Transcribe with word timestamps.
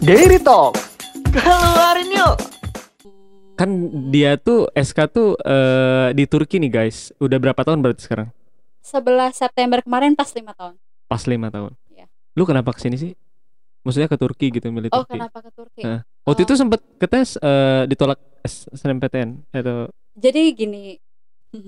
Daily 0.00 0.40
Talk. 0.40 0.76
Keluarin 1.30 2.08
yuk. 2.10 2.34
Kan 3.54 3.70
dia 4.08 4.34
tuh 4.34 4.66
SK 4.72 4.98
tuh 5.06 5.28
eh, 5.38 6.08
di 6.12 6.24
Turki 6.24 6.56
nih 6.56 6.72
guys. 6.72 7.12
Udah 7.16 7.36
berapa 7.36 7.60
tahun 7.60 7.80
berarti 7.80 8.02
sekarang? 8.02 8.28
11 8.80 9.04
September 9.30 9.78
kemarin 9.80 10.16
pas 10.16 10.32
lima 10.32 10.52
tahun. 10.52 10.74
Pas 11.06 11.22
lima 11.22 11.48
tahun. 11.48 11.72
Iya. 11.86 12.08
Lu 12.32 12.42
kenapa 12.42 12.72
ke 12.72 12.80
sini 12.80 12.96
sih? 12.96 13.12
Maksudnya 13.80 14.08
ke 14.08 14.16
Turki 14.16 14.48
gitu 14.50 14.68
milih 14.68 14.88
Oh, 14.90 15.04
Turki. 15.04 15.16
kenapa 15.16 15.38
ke 15.40 15.50
Turki? 15.52 15.82
Heeh. 15.84 16.00
Waktu 16.22 16.40
Oh. 16.40 16.46
itu 16.46 16.54
sempet 16.54 16.80
ketes 16.96 17.36
eh, 17.36 17.84
ditolak 17.86 18.18
S- 18.42 18.68
SNMPTN 18.72 19.44
atau 19.52 19.88
Jadi 20.16 20.42
gini. 20.52 20.96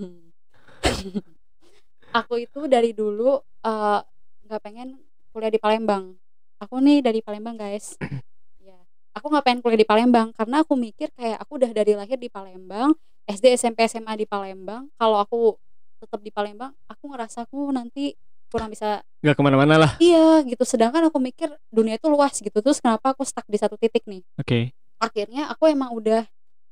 aku 2.13 2.35
itu 2.39 2.65
dari 2.65 2.93
dulu 2.93 3.37
eh, 3.61 4.01
nggak 4.43 4.61
pengen 4.61 4.97
kuliah 5.31 5.49
di 5.49 5.61
Palembang. 5.61 6.17
Aku 6.63 6.79
nih 6.79 7.03
dari 7.03 7.19
Palembang, 7.19 7.59
guys. 7.59 7.99
ya. 8.63 8.79
Aku 9.19 9.27
nggak 9.27 9.43
pengen 9.43 9.59
kuliah 9.67 9.83
di 9.83 9.89
Palembang 9.89 10.31
karena 10.31 10.63
aku 10.63 10.79
mikir 10.79 11.11
kayak 11.19 11.43
aku 11.43 11.59
udah 11.59 11.75
dari 11.75 11.99
lahir 11.99 12.15
di 12.15 12.31
Palembang, 12.31 12.95
SD, 13.27 13.59
SMP, 13.59 13.83
SMA 13.91 14.15
di 14.15 14.31
Palembang. 14.31 14.87
Kalau 14.95 15.19
aku 15.19 15.59
tetap 15.99 16.23
di 16.23 16.31
Palembang, 16.31 16.71
aku 16.87 17.11
ngerasa 17.11 17.51
aku 17.51 17.67
nanti 17.75 18.15
kurang 18.47 18.71
bisa 18.71 19.03
nggak 19.25 19.35
ke 19.35 19.43
mana-mana 19.43 19.75
lah. 19.75 19.93
iya 19.99 20.39
gitu. 20.47 20.63
Sedangkan 20.63 21.11
aku 21.11 21.19
mikir 21.19 21.51
dunia 21.73 21.99
itu 21.99 22.07
luas 22.07 22.39
gitu. 22.39 22.55
Terus 22.63 22.79
kenapa 22.79 23.11
aku 23.11 23.27
stuck 23.27 23.49
di 23.51 23.59
satu 23.59 23.75
titik 23.75 24.07
nih? 24.07 24.23
Oke. 24.39 24.71
akhirnya 25.03 25.51
aku 25.51 25.67
emang 25.67 25.91
udah 25.99 26.23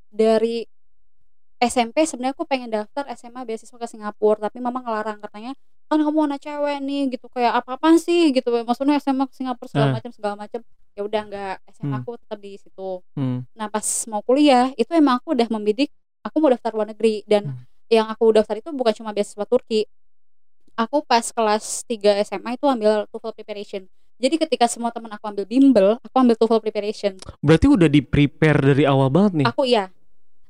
dari 0.06 0.62
SMP 1.59 2.06
sebenarnya 2.06 2.33
aku 2.38 2.47
pengen 2.47 2.70
daftar 2.70 3.11
SMA 3.19 3.42
beasiswa 3.42 3.75
ke 3.75 3.86
Singapura 3.91 4.47
tapi 4.47 4.62
mama 4.62 4.80
ngelarang 4.86 5.19
katanya 5.19 5.52
kan 5.90 5.98
kamu 5.98 6.18
anak 6.24 6.38
cewek 6.38 6.78
nih 6.78 7.02
gitu 7.10 7.26
kayak 7.26 7.52
apa 7.56 7.74
apaan 7.74 7.98
sih 7.98 8.30
gitu 8.30 8.46
maksudnya 8.62 8.94
SMA 8.96 9.26
ke 9.26 9.34
Singapura 9.34 9.66
segala 9.66 9.86
Ah. 9.88 9.94
macam 9.96 10.10
segala 10.10 10.34
macam 10.36 10.60
ya 10.92 11.02
udah 11.02 11.22
nggak 11.24 11.54
SMA 11.72 11.88
Hmm. 11.88 11.98
aku 11.98 12.10
tetap 12.16 12.38
di 12.38 12.52
situ 12.54 12.90
Hmm. 13.12 13.42
nah 13.52 13.66
pas 13.66 13.82
mau 14.06 14.20
kuliah 14.20 14.70
itu 14.74 14.91
emang 14.92 15.19
aku 15.19 15.34
udah 15.34 15.50
membidik 15.50 15.91
aku 16.22 16.38
mau 16.38 16.48
daftar 16.48 16.70
luar 16.70 16.88
negeri 16.88 17.24
dan 17.24 17.42
Hmm. 17.44 17.66
yang 17.88 18.06
aku 18.06 18.30
daftar 18.30 18.55
itu 18.55 18.70
bukan 18.70 18.94
cuma 18.94 19.10
beasiswa 19.10 19.42
Turki 19.42 19.82
aku 20.74 21.02
pas 21.02 21.27
kelas 21.27 21.82
3 21.84 22.22
SMA 22.22 22.54
itu 22.54 22.64
ambil 22.64 23.04
TOEFL 23.06 23.34
preparation 23.34 23.82
jadi 24.16 24.36
ketika 24.38 24.64
semua 24.66 24.88
teman 24.88 25.10
aku 25.10 25.27
ambil 25.27 25.42
bimbel 25.44 25.88
aku 25.98 26.14
ambil 26.14 26.36
TOEFL 26.36 26.60
preparation 26.60 27.12
Berarti 27.41 27.66
udah 27.66 27.88
di 27.88 28.00
prepare 28.00 28.62
dari 28.64 28.84
awal 28.84 29.08
banget 29.08 29.32
nih. 29.34 29.47
aku 29.48 29.66
iya 29.66 29.91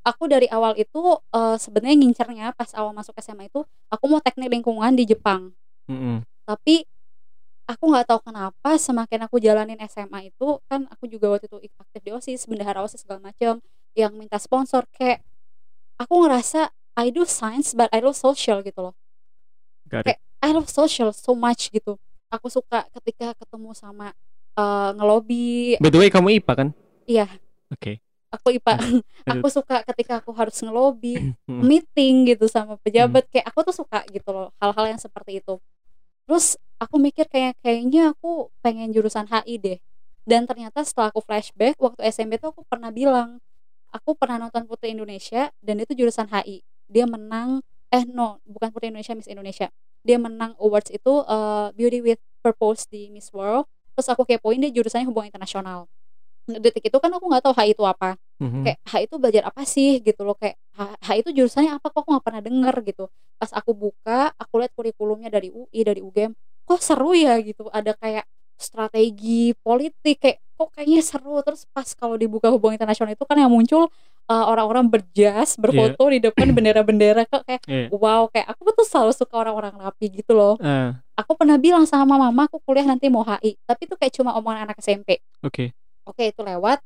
aku 0.03 0.25
dari 0.27 0.47
awal 0.47 0.73
itu 0.75 1.01
eh, 1.31 1.57
sebenarnya 1.57 1.97
ngincernya 1.97 2.47
pas 2.53 2.71
awal 2.73 2.91
masuk 2.91 3.15
SMA 3.17 3.47
itu 3.47 3.61
aku 3.87 4.05
mau 4.07 4.19
teknik 4.19 4.49
lingkungan 4.51 4.93
di 4.93 5.05
Jepang 5.05 5.53
Mm-mm. 5.87 6.25
tapi 6.43 6.85
aku 7.65 7.85
nggak 7.87 8.07
tahu 8.07 8.21
kenapa 8.25 8.71
semakin 8.77 9.21
aku 9.25 9.39
jalanin 9.39 9.79
SMA 9.85 10.27
itu 10.27 10.59
kan 10.67 10.89
aku 10.89 11.07
juga 11.07 11.31
waktu 11.31 11.47
itu 11.47 11.77
aktif 11.77 12.01
di 12.01 12.11
OSIS 12.11 12.43
bendahara 12.45 12.81
OSIS 12.81 13.05
segala 13.05 13.23
macam 13.23 13.63
yang 13.93 14.13
minta 14.13 14.37
sponsor 14.37 14.83
kayak 14.91 15.23
aku 15.97 16.15
ngerasa 16.21 16.71
I 16.97 17.09
do 17.09 17.23
science 17.23 17.73
but 17.73 17.87
I 17.91 18.01
love 18.01 18.15
social 18.15 18.61
gitu 18.61 18.83
loh 18.83 18.95
Got 19.87 20.05
it. 20.05 20.17
Kayak- 20.17 20.23
I 20.41 20.51
love 20.51 20.67
social 20.67 21.13
so 21.13 21.37
much 21.37 21.69
gitu 21.69 21.95
aku 22.27 22.49
suka 22.49 22.89
ketika 22.97 23.37
ketemu 23.37 23.71
sama 23.73 24.11
eh, 24.57 24.91
ngelobi 24.95 25.77
By 25.79 25.91
the 25.91 25.99
way 25.99 26.09
kamu 26.09 26.41
IPA 26.41 26.53
kan? 26.57 26.69
iya 27.05 27.27
Oke. 27.71 28.03
Aku 28.31 28.57
IPA 28.57 28.75
Aduh. 28.79 29.03
aku 29.43 29.47
suka 29.51 29.83
ketika 29.85 30.23
aku 30.23 30.31
harus 30.33 30.57
ngelobi 30.63 31.35
Hmm. 31.51 31.67
meeting 31.67 32.31
gitu 32.31 32.47
sama 32.47 32.79
pejabat 32.81 33.27
kayak 33.29 33.51
aku 33.51 33.67
tuh 33.67 33.75
suka 33.83 34.07
gitu 34.09 34.31
loh 34.31 34.49
hal-hal 34.63 34.87
yang 34.97 35.01
seperti 35.03 35.43
itu. 35.43 35.59
Terus 36.31 36.55
aku 36.79 36.97
mikir 37.03 37.27
kayak 37.27 37.59
kayaknya 37.59 38.15
aku 38.15 38.55
pengen 38.63 38.95
jurusan 38.95 39.27
HI 39.27 39.59
deh. 39.59 39.79
Dan 40.23 40.47
ternyata 40.47 40.87
setelah 40.87 41.11
aku 41.11 41.21
flashback 41.27 41.75
waktu 41.83 42.07
SMP 42.07 42.39
tuh 42.39 42.55
aku 42.55 42.63
pernah 42.71 42.95
bilang 42.95 43.43
aku 43.91 44.15
pernah 44.15 44.39
nonton 44.39 44.63
Putri 44.71 44.95
Indonesia 44.95 45.51
dan 45.59 45.83
itu 45.83 45.91
jurusan 45.99 46.31
HI 46.31 46.63
dia 46.87 47.07
menang 47.11 47.67
eh 47.91 48.07
no 48.07 48.39
bukan 48.47 48.71
Putri 48.71 48.95
Indonesia 48.95 49.19
Miss 49.19 49.27
Indonesia. 49.27 49.75
Dia 50.07 50.17
menang 50.23 50.55
awards 50.63 50.89
itu 50.95 51.27
eh, 51.27 51.69
Beauty 51.75 51.99
with 52.01 52.23
Purpose 52.47 52.87
di 52.87 53.11
Miss 53.11 53.35
World. 53.35 53.67
Terus 53.99 54.07
aku 54.07 54.23
kepoin 54.23 54.63
dia 54.63 54.71
jurusannya 54.71 55.11
hubungan 55.11 55.35
internasional 55.35 55.91
detik 56.47 56.87
itu 56.87 56.97
kan 56.97 57.11
aku 57.11 57.25
nggak 57.27 57.43
tahu 57.43 57.55
HI 57.55 57.73
itu 57.73 57.85
apa. 57.85 58.17
Mhm. 58.41 58.65
kayak 58.65 58.79
H 58.83 58.93
itu 59.05 59.15
belajar 59.17 59.43
apa 59.45 59.63
sih 59.65 60.01
gitu 60.01 60.25
loh 60.25 60.33
kayak 60.33 60.57
H, 60.73 60.81
H 60.97 61.09
itu 61.19 61.29
jurusannya 61.35 61.77
apa 61.77 61.87
kok 61.87 62.01
aku 62.01 62.09
nggak 62.11 62.25
pernah 62.25 62.41
denger 62.41 62.75
gitu. 62.85 63.05
Pas 63.37 63.51
aku 63.51 63.71
buka 63.73 64.33
aku 64.35 64.55
lihat 64.59 64.73
kurikulumnya 64.73 65.29
dari 65.29 65.49
UI 65.49 65.81
dari 65.81 66.01
UGM 66.01 66.33
kok 66.65 66.81
seru 66.81 67.13
ya 67.13 67.37
gitu 67.39 67.69
ada 67.69 67.93
kayak 67.93 68.25
strategi 68.57 69.53
politik 69.57 70.17
kayak 70.19 70.39
kok 70.55 70.71
kayaknya 70.71 71.03
seru. 71.03 71.37
Terus 71.43 71.69
pas 71.69 71.89
kalau 71.93 72.15
dibuka 72.15 72.49
hubungan 72.49 72.77
internasional 72.77 73.11
itu 73.11 73.25
kan 73.25 73.37
yang 73.37 73.49
muncul 73.49 73.89
uh, 74.27 74.45
orang-orang 74.47 74.87
berjas 74.87 75.57
berfoto 75.57 76.09
di 76.09 76.21
depan 76.23 76.49
bendera-bendera 76.57 77.27
kok 77.27 77.43
kayak 77.43 77.61
Iya. 77.67 77.89
wow 77.91 78.29
kayak 78.29 78.47
aku 78.49 78.73
tuh 78.73 78.87
selalu 78.87 79.13
suka 79.13 79.35
orang-orang 79.37 79.75
rapi 79.75 80.07
gitu 80.15 80.33
loh. 80.33 80.55
Ah, 80.61 80.97
aku 81.13 81.35
pernah 81.35 81.57
bilang 81.57 81.85
sama 81.85 82.17
mama 82.17 82.47
aku 82.47 82.57
kuliah 82.59 82.85
nanti 82.85 83.09
mau 83.09 83.21
HI 83.21 83.61
tapi 83.63 83.85
itu 83.85 83.95
kayak 83.97 84.13
cuma 84.15 84.33
omongan 84.33 84.65
anak 84.65 84.79
SMP 84.79 85.21
Oke. 85.41 85.77
Oke 86.07 86.23
itu 86.23 86.41
lewat. 86.43 86.81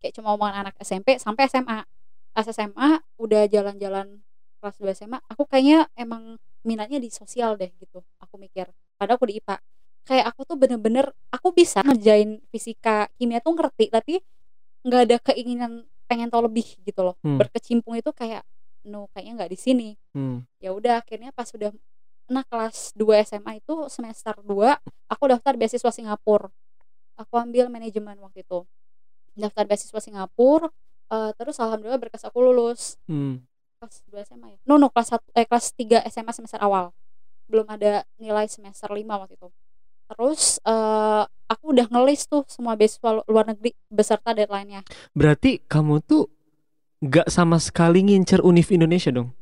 Kayak 0.00 0.12
cuma 0.16 0.32
omongan 0.32 0.66
anak 0.66 0.74
SMP 0.80 1.20
sampai 1.20 1.48
SMA 1.48 1.84
pas 2.30 2.46
SMA 2.46 3.02
udah 3.18 3.50
jalan-jalan 3.50 4.22
kelas 4.62 4.76
2 4.78 4.92
SMA 4.94 5.18
aku 5.26 5.48
kayaknya 5.48 5.88
emang 5.98 6.38
minatnya 6.62 7.00
di 7.00 7.08
sosial 7.10 7.56
deh 7.56 7.72
gitu 7.80 8.04
aku 8.20 8.36
mikir. 8.36 8.68
Padahal 9.00 9.16
aku 9.18 9.26
di 9.28 9.40
IPA 9.40 9.56
kayak 10.04 10.24
aku 10.32 10.40
tuh 10.48 10.56
bener-bener 10.56 11.12
aku 11.32 11.52
bisa 11.52 11.84
ngerjain 11.84 12.40
fisika 12.48 13.08
kimia 13.16 13.40
tuh 13.40 13.56
ngerti 13.56 13.92
tapi 13.92 14.20
nggak 14.84 15.02
ada 15.08 15.16
keinginan 15.32 15.84
pengen 16.08 16.28
tahu 16.32 16.48
lebih 16.48 16.66
gitu 16.84 17.00
loh. 17.04 17.16
Hmm. 17.24 17.36
berkecimpung 17.40 17.96
itu 17.96 18.10
kayak 18.12 18.44
no 18.88 19.12
kayaknya 19.12 19.44
nggak 19.44 19.50
di 19.52 19.58
sini. 19.60 19.88
Hmm. 20.16 20.44
ya 20.62 20.72
udah 20.72 21.04
akhirnya 21.04 21.32
pas 21.32 21.48
sudah 21.48 21.72
nah 22.30 22.46
kelas 22.46 22.94
2 22.94 23.26
SMA 23.26 23.58
itu 23.58 23.90
semester 23.90 24.38
2 24.38 24.78
aku 25.10 25.24
daftar 25.26 25.58
beasiswa 25.58 25.90
Singapura 25.90 26.46
aku 27.20 27.36
ambil 27.36 27.68
manajemen 27.68 28.16
waktu 28.18 28.40
itu. 28.40 28.64
Daftar 29.36 29.68
beasiswa 29.68 30.00
Singapura 30.00 30.72
eh, 31.10 31.30
terus 31.36 31.56
alhamdulillah 31.56 32.00
berkas 32.00 32.24
aku 32.24 32.40
lulus. 32.40 32.96
Hmm. 33.04 33.44
kelas 33.76 34.04
2 34.08 34.24
SMA 34.24 34.48
ya? 34.50 34.58
No 34.64 34.76
no 34.76 34.88
kelas 34.88 35.08
1 35.10 35.24
eh 35.32 35.44
kelas 35.44 35.72
3 35.72 36.04
SMA 36.06 36.32
semester 36.32 36.58
awal. 36.58 36.92
Belum 37.48 37.64
ada 37.64 38.04
nilai 38.16 38.44
semester 38.44 38.88
5 38.88 39.00
waktu 39.16 39.36
itu. 39.36 39.48
Terus 40.06 40.58
eh, 40.60 41.22
aku 41.46 41.64
udah 41.70 41.86
ngelis 41.86 42.24
tuh 42.24 42.42
semua 42.44 42.74
beasiswa 42.74 43.20
lu- 43.20 43.26
luar 43.26 43.46
negeri 43.46 43.72
beserta 43.86 44.32
deadline-nya. 44.32 44.84
Berarti 45.12 45.60
kamu 45.64 46.00
tuh 46.00 46.28
nggak 47.00 47.32
sama 47.32 47.56
sekali 47.56 48.04
ngincer 48.04 48.40
Univ 48.40 48.68
Indonesia 48.68 49.08
dong? 49.08 49.32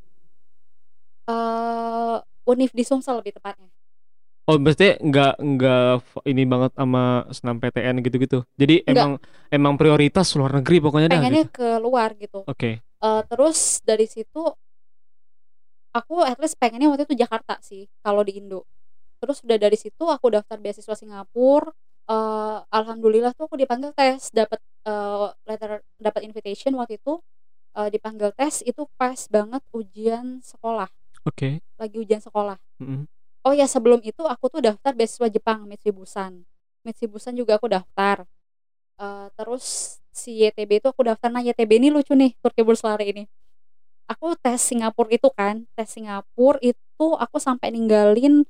eh 1.29 2.17
Univ 2.49 2.73
di 2.73 2.81
Sumsel 2.81 3.21
lebih 3.21 3.37
tepatnya 3.37 3.69
Oh, 4.49 4.57
berarti 4.57 4.97
nggak 4.97 5.45
nggak 5.45 5.93
ini 6.25 6.43
banget 6.49 6.73
sama 6.73 7.29
senam 7.37 7.61
PTN 7.61 8.01
gitu-gitu. 8.01 8.49
Jadi 8.57 8.81
Nggak. 8.81 8.93
emang 8.97 9.13
emang 9.53 9.75
prioritas 9.77 10.33
luar 10.41 10.57
negeri 10.57 10.81
pokoknya 10.81 11.09
dah. 11.13 11.21
pengennya 11.21 11.45
Gitu. 11.45 11.57
ke 11.61 11.69
luar 11.85 12.17
gitu 12.17 12.41
Oke. 12.49 12.81
Eh, 12.81 13.23
terus 13.29 13.85
dari 13.85 14.09
situ 14.09 14.41
aku 15.93 16.25
at 16.25 16.41
least 16.41 16.57
pengennya 16.57 16.89
waktu 16.89 17.05
itu 17.05 17.17
Jakarta 17.19 17.61
sih 17.61 17.87
kalau 18.01 18.25
di 18.25 18.41
Indo 18.41 18.65
terus 19.21 19.43
udah 19.45 19.59
dari 19.59 19.77
situ 19.77 20.05
aku 20.09 20.33
daftar 20.33 20.57
beasiswa 20.59 20.95
Singapura 20.97 21.69
Eh, 22.09 22.59
alhamdulillah 22.73 23.37
tuh 23.37 23.53
aku 23.53 23.61
dipanggil 23.61 23.93
tes 23.93 24.33
dapat 24.33 24.57
eh, 24.89 25.29
letter 25.45 25.85
dapat 26.01 26.25
invitation 26.25 26.73
waktu 26.81 26.97
itu 26.97 27.21
eh, 27.77 27.89
dipanggil 27.93 28.33
tes 28.33 28.65
itu 28.65 28.89
pas 28.97 29.29
banget 29.29 29.61
ujian 29.77 30.41
sekolah 30.41 30.89
Oke. 31.29 31.61
lagi 31.77 31.97
ujian 32.01 32.25
sekolah 32.25 32.57
Mm-mm. 32.81 33.05
Oh 33.49 33.57
ya 33.57 33.65
sebelum 33.65 34.05
itu 34.05 34.21
aku 34.29 34.53
tuh 34.53 34.61
daftar 34.61 34.93
beasiswa 34.93 35.25
Jepang 35.33 35.65
Mitsubishi 35.65 36.45
Mitsubishi 36.85 37.33
juga 37.33 37.57
aku 37.57 37.73
daftar. 37.73 38.29
Eh, 39.01 39.27
terus 39.33 39.97
si 40.13 40.45
YTB 40.45 40.85
itu 40.85 40.89
aku 40.93 41.01
daftar. 41.09 41.33
Nah 41.33 41.41
YTB 41.41 41.81
ini 41.81 41.89
lucu 41.89 42.13
nih 42.13 42.37
Turki 42.45 42.61
Burs 42.61 42.85
Lari 42.85 43.09
ini. 43.09 43.25
Aku 44.09 44.37
tes 44.41 44.61
Singapura 44.61 45.09
itu 45.09 45.29
kan 45.33 45.65
tes 45.77 45.89
Singapura 45.89 46.61
itu 46.61 47.07
aku 47.17 47.37
sampai 47.41 47.73
ninggalin 47.73 48.45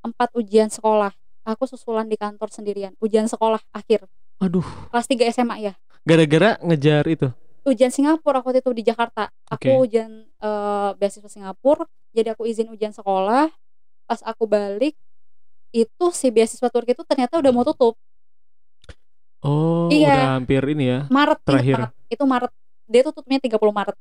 empat 0.00 0.32
ujian 0.32 0.72
sekolah. 0.72 1.12
Aku 1.44 1.64
susulan 1.64 2.08
di 2.08 2.16
kantor 2.16 2.48
sendirian 2.52 2.92
ujian 3.00 3.28
sekolah 3.28 3.60
akhir. 3.72 4.04
Aduh, 4.40 4.64
kelas 4.92 5.08
3 5.08 5.32
SMA 5.32 5.56
ya. 5.60 5.74
Gara-gara 6.08 6.56
ngejar 6.64 7.04
itu. 7.04 7.28
ujian 7.68 7.92
Singapura 7.92 8.40
waktu 8.40 8.64
itu 8.64 8.72
di 8.72 8.80
Jakarta. 8.80 9.28
Aku 9.44 9.84
Oke. 9.84 9.92
ujian 9.92 10.24
eh, 10.24 10.90
beasiswa 10.96 11.28
Singapura 11.28 11.84
jadi 12.16 12.32
aku 12.32 12.48
izin 12.48 12.72
ujian 12.72 12.96
sekolah 12.96 13.52
pas 14.08 14.20
aku 14.22 14.44
balik 14.44 14.96
itu 15.70 16.04
si 16.10 16.26
beasiswa 16.28 16.64
Turki 16.66 16.90
itu 16.90 17.04
ternyata 17.04 17.36
udah 17.36 17.52
mau 17.52 17.62
tutup 17.62 17.92
Oh, 19.38 19.86
Iya. 19.88 20.10
udah 20.10 20.30
hampir 20.34 20.62
ini 20.66 20.84
ya. 20.88 20.98
Maret 21.06 21.38
inget 21.38 21.46
Terakhir. 21.46 21.74
banget. 21.78 21.92
itu 22.08 22.24
Maret 22.24 22.52
dia 22.84 23.02
tutupnya 23.04 23.38
30 23.38 23.70
Maret 23.70 23.96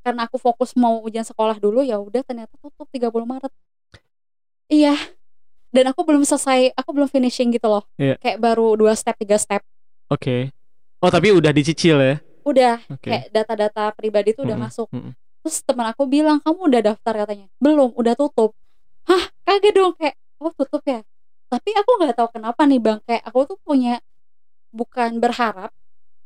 karena 0.00 0.20
aku 0.24 0.36
fokus 0.38 0.72
mau 0.72 1.02
ujian 1.02 1.20
sekolah 1.20 1.58
dulu 1.58 1.82
ya 1.82 1.98
udah 1.98 2.22
ternyata 2.22 2.54
tutup 2.56 2.88
30 2.88 3.26
Maret 3.28 3.52
iya 4.66 4.96
dan 5.68 5.84
aku 5.86 6.00
belum 6.00 6.22
selesai 6.22 6.72
aku 6.72 6.90
belum 6.90 7.08
finishing 7.08 7.50
gitu 7.50 7.68
loh 7.68 7.84
Iya. 7.96 8.16
kayak 8.16 8.38
baru 8.38 8.72
dua 8.74 8.94
step 8.94 9.18
tiga 9.18 9.36
step 9.36 9.60
Oke. 10.08 10.48
Oh 10.98 11.08
tapi 11.08 11.30
udah 11.30 11.50
dicicil 11.50 11.98
ya? 11.98 12.16
udah 12.40 12.80
Oke. 12.88 13.04
kayak 13.04 13.24
data-data 13.30 13.92
pribadi 13.92 14.32
tuh 14.32 14.42
udah 14.42 14.56
Mm-mm, 14.56 14.66
masuk 14.66 14.88
mm-mm. 14.88 15.12
terus 15.44 15.60
teman 15.60 15.86
aku 15.86 16.08
bilang 16.08 16.40
kamu 16.40 16.60
udah 16.66 16.82
daftar 16.88 17.14
katanya 17.18 17.46
belum 17.56 17.92
udah 17.92 18.14
tutup 18.14 18.56
hah 19.10 19.24
kaget 19.42 19.74
dong 19.74 19.92
kayak 19.98 20.14
oh 20.38 20.54
tutup 20.54 20.82
ya 20.86 21.02
tapi 21.50 21.74
aku 21.74 21.90
nggak 21.98 22.14
tahu 22.14 22.28
kenapa 22.30 22.62
nih 22.64 22.78
bang 22.78 22.98
kayak 23.02 23.22
aku 23.26 23.38
tuh 23.50 23.58
punya 23.66 23.98
bukan 24.70 25.18
berharap 25.18 25.74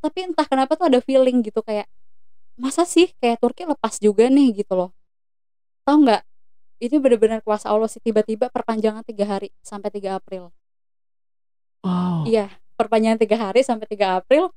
tapi 0.04 0.28
entah 0.28 0.44
kenapa 0.44 0.76
tuh 0.76 0.92
ada 0.92 1.00
feeling 1.00 1.40
gitu 1.40 1.64
kayak 1.64 1.88
masa 2.60 2.84
sih 2.84 3.08
kayak 3.18 3.40
Turki 3.40 3.64
lepas 3.64 3.96
juga 3.98 4.28
nih 4.28 4.60
gitu 4.60 4.76
loh 4.76 4.90
tahu 5.88 6.04
nggak 6.04 6.22
ini 6.84 6.96
benar-benar 7.00 7.40
kuasa 7.40 7.72
Allah 7.72 7.88
sih 7.88 8.04
tiba-tiba 8.04 8.52
perpanjangan 8.52 9.00
tiga 9.00 9.24
hari 9.24 9.48
sampai 9.64 9.88
3 9.88 10.20
April 10.20 10.52
Wow. 11.84 12.24
Iya, 12.24 12.48
perpanjangan 12.80 13.20
tiga 13.20 13.36
hari 13.36 13.60
sampai 13.60 13.84
3 13.84 14.16
April. 14.16 14.48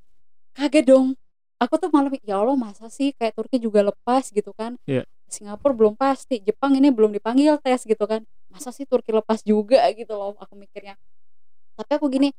Kaget 0.56 0.88
dong. 0.88 1.20
Aku 1.60 1.76
tuh 1.76 1.92
malam 1.92 2.16
ya 2.24 2.40
Allah 2.40 2.56
masa 2.56 2.88
sih 2.88 3.12
kayak 3.20 3.36
Turki 3.36 3.60
juga 3.60 3.84
lepas 3.84 4.32
gitu 4.32 4.56
kan. 4.56 4.80
Iya. 4.88 5.04
Singapura 5.28 5.76
belum 5.76 5.94
pasti, 5.94 6.40
Jepang 6.40 6.74
ini 6.74 6.88
belum 6.88 7.12
dipanggil 7.12 7.60
tes 7.60 7.84
gitu 7.84 8.04
kan. 8.04 8.24
Masa 8.48 8.72
sih 8.72 8.88
Turki 8.88 9.12
lepas 9.12 9.44
juga 9.44 9.84
gitu 9.92 10.16
loh 10.16 10.34
aku 10.40 10.56
mikirnya. 10.56 10.96
Tapi 11.76 11.92
aku 11.94 12.08
gini, 12.08 12.32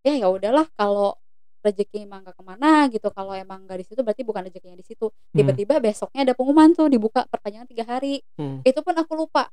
ya 0.00 0.16
ya 0.16 0.26
udahlah 0.26 0.66
kalau 0.74 1.14
rezeki 1.60 2.08
emang 2.08 2.24
gak 2.24 2.40
ke 2.40 2.42
mana 2.42 2.88
gitu 2.88 3.12
kalau 3.12 3.36
emang 3.36 3.68
gak 3.68 3.84
di 3.84 3.84
situ 3.84 4.00
berarti 4.00 4.24
bukan 4.24 4.48
rezekinya 4.48 4.72
di 4.72 4.86
situ 4.88 5.12
tiba-tiba 5.28 5.76
besoknya 5.76 6.24
ada 6.24 6.32
pengumuman 6.32 6.72
tuh 6.72 6.88
dibuka 6.88 7.28
perpanjangan 7.28 7.68
tiga 7.68 7.84
hari 7.84 8.24
Hmm. 8.40 8.64
itu 8.64 8.80
pun 8.80 8.96
aku 8.96 9.12
lupa 9.12 9.52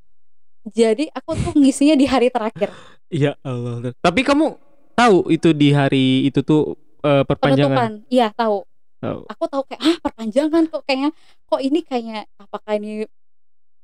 jadi 0.63 1.11
aku 1.11 1.35
tuh 1.35 1.51
ngisinya 1.59 1.99
di 1.99 2.07
hari 2.07 2.31
terakhir 2.31 2.71
Ya 3.11 3.35
Allah. 3.43 3.91
Tapi 3.99 4.23
kamu 4.23 4.55
tahu 4.95 5.27
itu 5.35 5.51
di 5.51 5.75
hari 5.75 6.31
itu 6.31 6.39
tuh 6.43 6.79
eh, 7.03 7.27
perpanjangan? 7.27 7.75
penutupan 7.75 7.91
iya 8.07 8.31
tahu 8.31 8.63
Tahu. 8.97 9.19
aku 9.25 9.43
tahu 9.45 9.63
kayak 9.63 9.81
ah 9.83 9.95
perpanjangan 10.01 10.63
kok 10.65 10.81
kayaknya 10.83 11.09
kok 11.45 11.61
ini 11.61 11.79
kayaknya 11.81 12.19
apakah 12.35 12.73
ini 12.75 13.05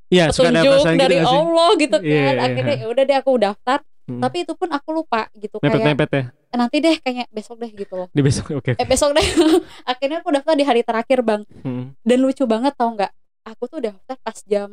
Iya, 0.09 0.29
ada 0.29 0.33
petunjuk 0.35 0.61
perasaan 0.67 0.97
dari 0.99 1.17
gitu? 1.17 1.29
Allah 1.31 1.69
gitu 1.75 1.95
kan 1.95 2.05
Iya, 2.05 2.21
iya, 2.27 2.41
akhirnya 2.43 2.75
iya. 2.75 2.81
ya 2.81 2.87
udah 2.89 3.03
deh 3.03 3.17
aku 3.17 3.31
daftar 3.37 3.79
Hmm. 4.03 4.19
tapi 4.19 4.43
itu 4.43 4.51
pun 4.51 4.67
aku 4.67 4.89
lupa 4.91 5.31
gitu 5.31 5.57
kayak 5.57 5.79
Mepet-mepet 5.79 6.09
ya 6.11 6.23
"Eh, 6.51 6.57
nanti 6.59 6.75
deh 6.77 6.99
kayaknya 6.99 7.23
besok 7.29 7.55
deh 7.55 7.71
gitu 7.71 7.95
loh 7.95 8.11
di 8.11 8.19
besok. 8.19 8.51
Oke. 8.53 8.75
eh 8.75 8.83
besok 8.83 9.15
deh 9.15 9.23
akhirnya 9.87 10.19
aku 10.19 10.29
daftar 10.29 10.53
di 10.53 10.65
hari 10.65 10.83
terakhir 10.83 11.23
bang 11.23 11.47
Hmm. 11.57 11.95
dan 11.97 12.17
lucu 12.19 12.43
banget 12.43 12.75
tau 12.75 12.91
nggak 12.91 13.07
aku 13.45 13.63
tuh 13.65 13.79
daftar 13.81 14.19
pas 14.19 14.35
jam 14.43 14.67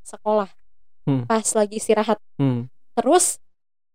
sekolah 0.00 0.48
Hmm. 1.04 1.22
pas 1.24 1.44
lagi 1.44 1.76
istirahat 1.76 2.16
Hmm. 2.34 2.72
terus 2.94 3.36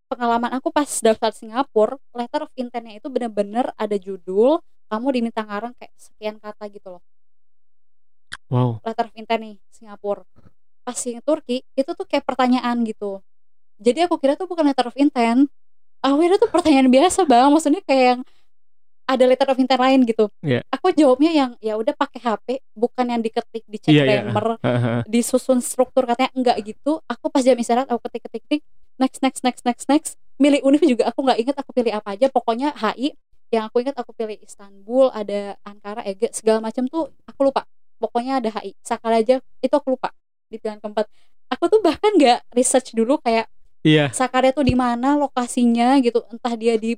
pengalaman 0.06 0.54
aku 0.54 0.70
pas 0.70 0.86
daftar 0.86 1.32
Singapura 1.32 1.98
letter 2.14 2.46
of 2.46 2.54
intentnya 2.54 2.94
itu 2.96 3.10
bener-bener 3.10 3.74
ada 3.74 3.98
judul 3.98 4.62
kamu 4.86 5.08
diminta 5.12 5.42
ngarang 5.42 5.74
kayak 5.76 5.94
sekian 5.96 6.36
kata 6.38 6.66
gitu 6.70 6.94
loh. 6.94 7.04
Wow. 8.46 8.78
letter 8.86 9.10
of 9.10 9.14
intent 9.18 9.42
nih 9.42 9.56
Singapura. 9.74 10.22
Pas 10.86 10.98
yang 11.02 11.22
Turki 11.26 11.66
itu 11.74 11.92
tuh 11.92 12.06
kayak 12.06 12.22
pertanyaan 12.24 12.86
gitu. 12.86 13.26
Jadi 13.82 14.06
aku 14.06 14.22
kira 14.22 14.38
tuh 14.38 14.46
bukan 14.46 14.64
letter 14.64 14.86
of 14.86 14.96
intent. 14.96 15.50
Aku 16.00 16.22
kira 16.22 16.38
tuh 16.38 16.48
pertanyaan 16.48 16.88
biasa 16.88 17.26
bang. 17.26 17.50
Maksudnya 17.50 17.82
kayak 17.82 18.06
yang 18.06 18.22
ada 19.06 19.24
letter 19.26 19.50
of 19.50 19.58
intent 19.58 19.82
lain 19.82 20.02
gitu. 20.02 20.30
Iya. 20.42 20.62
aku 20.70 20.90
jawabnya 20.90 21.30
yang 21.30 21.52
ya 21.58 21.74
udah 21.74 21.94
pakai 21.94 22.22
HP 22.22 22.48
bukan 22.74 23.06
yang 23.06 23.22
diketik 23.22 23.62
di 23.66 23.78
chat 23.78 23.94
Iya, 23.94 24.02
iya. 24.02 24.10
grammar 24.26 24.58
Hahaha. 24.66 25.02
disusun 25.06 25.62
struktur 25.62 26.06
katanya. 26.06 26.30
Enggak 26.34 26.58
gitu. 26.62 27.02
Aku 27.06 27.34
pas 27.34 27.42
jam 27.42 27.58
istirahat 27.58 27.90
aku 27.90 28.02
ketik 28.06 28.30
ketik 28.30 28.42
ketik 28.46 28.62
next 29.02 29.26
next 29.26 29.42
next 29.42 29.66
next 29.66 29.86
next. 29.90 30.12
Milih 30.38 30.62
univ 30.62 30.86
juga 30.86 31.10
aku 31.10 31.26
nggak 31.26 31.40
inget 31.42 31.56
aku 31.58 31.74
pilih 31.74 31.98
apa 31.98 32.14
aja. 32.14 32.30
Pokoknya 32.30 32.78
HI 32.78 33.18
yang 33.54 33.70
aku 33.70 33.82
ingat 33.86 33.96
aku 33.98 34.12
pilih 34.14 34.38
Istanbul 34.42 35.14
ada 35.14 35.58
Ankara 35.62 36.02
Ege 36.06 36.34
segala 36.34 36.62
macam 36.62 36.86
tuh 36.90 37.14
aku 37.30 37.50
lupa 37.50 37.66
pokoknya 38.02 38.42
ada 38.44 38.50
HI 38.60 38.74
Sakal 38.82 39.22
aja 39.22 39.40
itu 39.62 39.74
aku 39.76 39.96
lupa 39.96 40.12
di 40.50 40.58
pilihan 40.58 40.82
keempat 40.82 41.06
aku 41.50 41.64
tuh 41.70 41.80
bahkan 41.82 42.12
nggak 42.18 42.46
research 42.54 42.92
dulu 42.98 43.22
kayak 43.22 43.48
Iya. 43.86 44.10
Sakarya 44.10 44.50
tuh 44.50 44.66
di 44.66 44.74
mana 44.74 45.14
lokasinya 45.14 46.02
gitu 46.02 46.26
entah 46.34 46.58
dia 46.58 46.74
di 46.74 46.98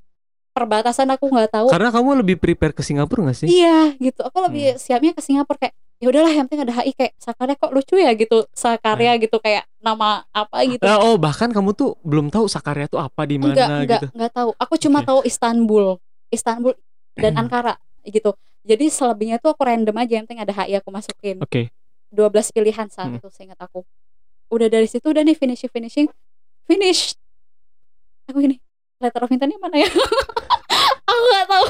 perbatasan 0.56 1.12
aku 1.12 1.28
nggak 1.28 1.52
tahu 1.52 1.68
Karena 1.68 1.92
kamu 1.92 2.24
lebih 2.24 2.40
prepare 2.40 2.72
ke 2.72 2.80
Singapura 2.80 3.28
gak 3.30 3.44
sih? 3.44 3.48
Iya 3.52 3.94
gitu. 4.00 4.24
Aku 4.24 4.40
lebih 4.40 4.80
siapnya 4.80 5.12
ke 5.12 5.20
Singapura 5.20 5.68
kayak 5.68 5.76
ya 6.00 6.08
udahlah 6.08 6.32
yang 6.32 6.48
penting 6.48 6.64
ada 6.64 6.74
HI 6.80 6.96
kayak 6.96 7.14
Sakarya 7.20 7.60
kok 7.60 7.76
lucu 7.76 8.00
ya 8.00 8.16
gitu. 8.16 8.48
Sakarya 8.56 9.20
gitu 9.20 9.38
kayak 9.44 9.68
nama 9.84 10.24
apa 10.32 10.64
gitu. 10.64 10.82
Eh, 10.88 10.98
oh 10.98 11.20
bahkan 11.20 11.52
kamu 11.52 11.76
tuh 11.76 12.00
belum 12.08 12.32
tahu 12.32 12.48
Sakarya 12.48 12.88
tuh 12.88 13.04
apa 13.04 13.28
di 13.28 13.36
mana 13.36 13.52
enggak, 13.52 13.68
enggak, 13.68 13.84
gitu. 13.92 14.08
enggak 14.16 14.32
tahu. 14.32 14.50
Aku 14.56 14.74
cuma 14.80 15.00
Oke. 15.04 15.08
tahu 15.12 15.20
Istanbul. 15.28 15.86
Istanbul 16.30 16.74
dan 17.14 17.34
Ankara 17.36 17.76
gitu. 18.04 18.34
Jadi 18.62 18.88
selebihnya 18.88 19.38
tuh 19.38 19.52
aku 19.52 19.64
random 19.64 19.96
aja 19.96 20.20
yang 20.20 20.26
penting 20.28 20.44
ada 20.44 20.54
HI 20.54 20.76
aku 20.76 20.92
masukin. 20.92 21.40
Oke. 21.40 21.72
12 22.10 22.52
pilihan 22.52 22.88
saat 22.88 23.12
Hmm. 23.12 23.20
itu 23.20 23.28
seingat 23.32 23.58
aku. 23.58 23.84
Udah 24.48 24.68
dari 24.68 24.88
situ 24.88 25.04
udah 25.04 25.24
nih 25.24 25.36
finishing 25.36 25.68
finishing 25.68 26.08
finish. 26.64 27.16
Aku 28.28 28.40
gini, 28.40 28.60
letter 29.00 29.24
of 29.24 29.32
intentnya 29.32 29.56
mana 29.58 29.80
ya? 29.80 29.88
aku 31.08 31.22
nggak 31.26 31.46
tahu. 31.48 31.68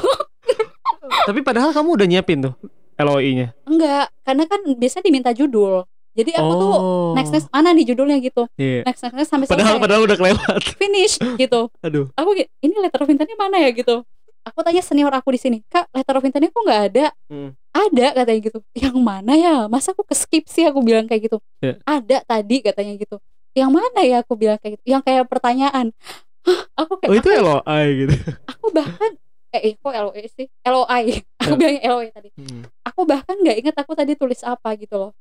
Tapi 1.30 1.40
padahal 1.42 1.70
kamu 1.72 1.90
udah 1.94 2.08
nyiapin 2.08 2.40
tuh 2.42 2.54
LOI-nya. 2.98 3.54
Enggak, 3.64 4.10
karena 4.26 4.44
kan 4.46 4.60
biasa 4.74 5.02
diminta 5.02 5.30
judul. 5.32 5.86
Jadi 6.18 6.34
aku 6.34 6.50
tuh 6.52 6.74
oh. 6.74 7.14
next 7.14 7.30
next 7.30 7.46
mana 7.54 7.78
nih 7.78 7.86
judulnya 7.86 8.18
gitu 8.18 8.50
Iya. 8.58 8.82
next 8.90 9.06
next, 9.06 9.14
next 9.14 9.30
sampai 9.30 9.46
Padahal 9.46 9.78
selesai 9.78 9.84
padahal 9.86 10.02
udah 10.02 10.18
kelewat. 10.18 10.62
finish 10.82 11.22
gitu 11.38 11.70
Aduh. 11.86 12.10
aku 12.18 12.42
ini 12.58 12.74
letter 12.74 13.06
of 13.06 13.10
intentnya 13.14 13.38
mana 13.38 13.62
ya 13.62 13.70
gitu 13.70 14.02
aku 14.48 14.60
tanya 14.62 14.82
senior 14.82 15.12
aku 15.12 15.30
di 15.30 15.40
sini 15.40 15.58
kak 15.68 15.92
letter 15.92 16.16
of 16.16 16.24
intentnya 16.24 16.50
kok 16.50 16.64
nggak 16.64 16.82
ada? 16.94 17.06
Hmm. 17.28 17.52
ada 17.70 18.06
katanya 18.16 18.40
gitu. 18.42 18.60
Yang 18.74 18.98
mana 18.98 19.34
ya? 19.34 19.56
Masa 19.68 19.94
aku 19.94 20.02
ke 20.02 20.16
skip 20.18 20.46
sih? 20.48 20.66
Aku 20.66 20.82
bilang 20.82 21.06
kayak 21.06 21.30
gitu. 21.30 21.38
Iya. 21.60 21.78
ada 21.84 22.18
tadi 22.24 22.58
katanya 22.60 22.94
gitu. 22.96 23.22
Yang 23.54 23.70
mana 23.70 24.00
ya? 24.02 24.18
Aku 24.26 24.34
bilang 24.34 24.58
kayak 24.58 24.82
gitu. 24.82 24.86
Yang 24.90 25.04
kayak 25.06 25.24
pertanyaan. 25.30 25.94
Hah, 26.42 26.62
aku 26.74 26.98
kayak 26.98 27.10
Oh 27.12 27.16
itu 27.16 27.30
aku, 27.30 27.42
LOI 27.44 27.86
gitu. 28.02 28.14
aku 28.48 28.66
bahkan 28.72 29.12
eh 29.52 29.62
eh, 29.64 29.74
kok 29.76 29.94
LOE 29.94 30.24
sih? 30.28 30.48
LOI 30.64 31.04
aku 31.38 31.54
Ya. 31.54 31.58
bilangnya 31.60 31.82
LOE 31.92 32.08
tadi. 32.12 32.30
Hmm. 32.36 32.64
aku 32.82 33.02
bahkan 33.04 33.36
nggak 33.38 33.58
inget 33.60 33.76
aku 33.76 33.92
tadi 33.94 34.14
tulis 34.16 34.42
apa 34.42 34.70
gitu 34.76 34.96
loh. 34.98 35.12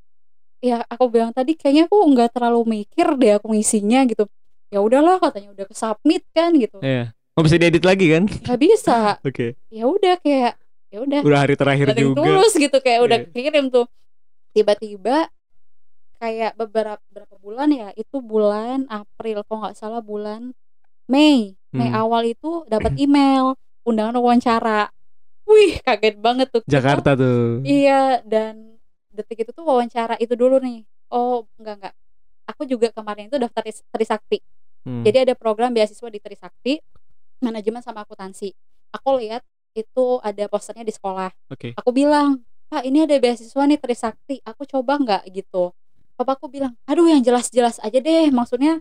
Ya 0.63 0.81
aku 0.87 1.11
bilang 1.11 1.35
tadi 1.35 1.53
kayaknya 1.59 1.91
aku 1.91 1.99
nggak 2.15 2.33
terlalu 2.33 2.81
mikir 2.81 3.07
deh 3.19 3.37
aku 3.37 3.53
ngisinya 3.53 4.07
gitu. 4.07 4.25
Ya 4.71 4.81
udahlah 4.83 5.19
katanya 5.19 5.53
udah 5.55 5.65
ke 5.67 5.75
submit 5.75 6.23
kan 6.33 6.55
gitu. 6.57 6.79
Iya. 6.81 7.16
Nggak 7.37 7.53
bisa 7.53 7.61
diedit 7.61 7.85
lagi 7.85 8.07
kan? 8.09 8.25
nggak 8.25 8.59
bisa 8.59 9.21
Oke. 9.21 9.61
ya 9.69 9.85
udah 9.85 10.17
kayak 10.25 10.57
ya 10.89 10.99
udah 11.05 11.21
Udah 11.21 11.41
hari 11.45 11.53
terakhir 11.53 11.93
nothing 11.93 12.17
juga. 12.17 12.25
tulus 12.25 12.53
gitu 12.57 12.77
kayak 12.81 13.01
udah 13.05 13.19
Iya. 13.21 13.29
kirim 13.29 13.65
tuh 13.69 13.85
tiba-tiba 14.51 15.29
kayak 16.17 16.57
beberapa 16.57 16.97
berapa 17.13 17.37
bulan 17.37 17.69
ya 17.69 17.93
itu 17.93 18.25
bulan 18.25 18.89
April 18.89 19.45
kalau 19.45 19.69
nggak 19.69 19.77
salah 19.77 20.01
bulan 20.01 20.57
Mei 21.05 21.53
Mei 21.69 21.93
Hmm. 21.93 22.01
awal 22.01 22.25
itu 22.25 22.65
dapat 22.65 22.97
email 23.05 23.53
undangan 23.85 24.17
wawancara 24.17 24.89
wih 25.45 25.77
kaget 25.85 26.17
banget 26.17 26.49
tuh 26.49 26.65
Jakarta 26.65 27.13
tuh. 27.13 27.61
Iya 27.63 28.25
dan 28.25 28.81
detik 29.13 29.45
itu 29.45 29.53
tuh 29.53 29.61
wawancara 29.63 30.17
itu 30.17 30.33
dulu 30.33 30.57
nih. 30.57 30.89
Oh 31.07 31.45
enggak 31.55 31.85
enggak. 31.85 31.95
Aku 32.49 32.65
juga 32.65 32.89
kemarin 32.91 33.29
itu 33.29 33.37
daftar 33.37 33.61
Tris- 33.61 33.85
Trisakti. 33.87 34.41
Hmm. 34.83 35.05
Jadi 35.05 35.29
ada 35.29 35.35
program 35.37 35.71
beasiswa 35.71 36.09
di 36.09 36.17
Trisakti, 36.17 36.81
manajemen 37.39 37.81
sama 37.81 38.03
akuntansi. 38.03 38.53
Aku 38.93 39.19
lihat 39.19 39.43
itu 39.73 40.21
ada 40.21 40.49
posternya 40.49 40.83
di 40.83 40.95
sekolah. 40.95 41.29
Oke. 41.49 41.77
Aku 41.77 41.91
bilang, 41.91 42.41
Pak 42.67 42.83
ini 42.83 43.05
ada 43.05 43.15
beasiswa 43.17 43.63
nih 43.63 43.77
Trisakti. 43.77 44.41
Aku 44.43 44.65
coba 44.65 44.97
nggak 44.97 45.23
gitu. 45.31 45.71
Papaku 46.17 46.49
bilang, 46.49 46.73
aduh 46.85 47.05
yang 47.05 47.21
jelas-jelas 47.21 47.77
aja 47.79 47.99
deh. 47.99 48.33
Maksudnya 48.33 48.81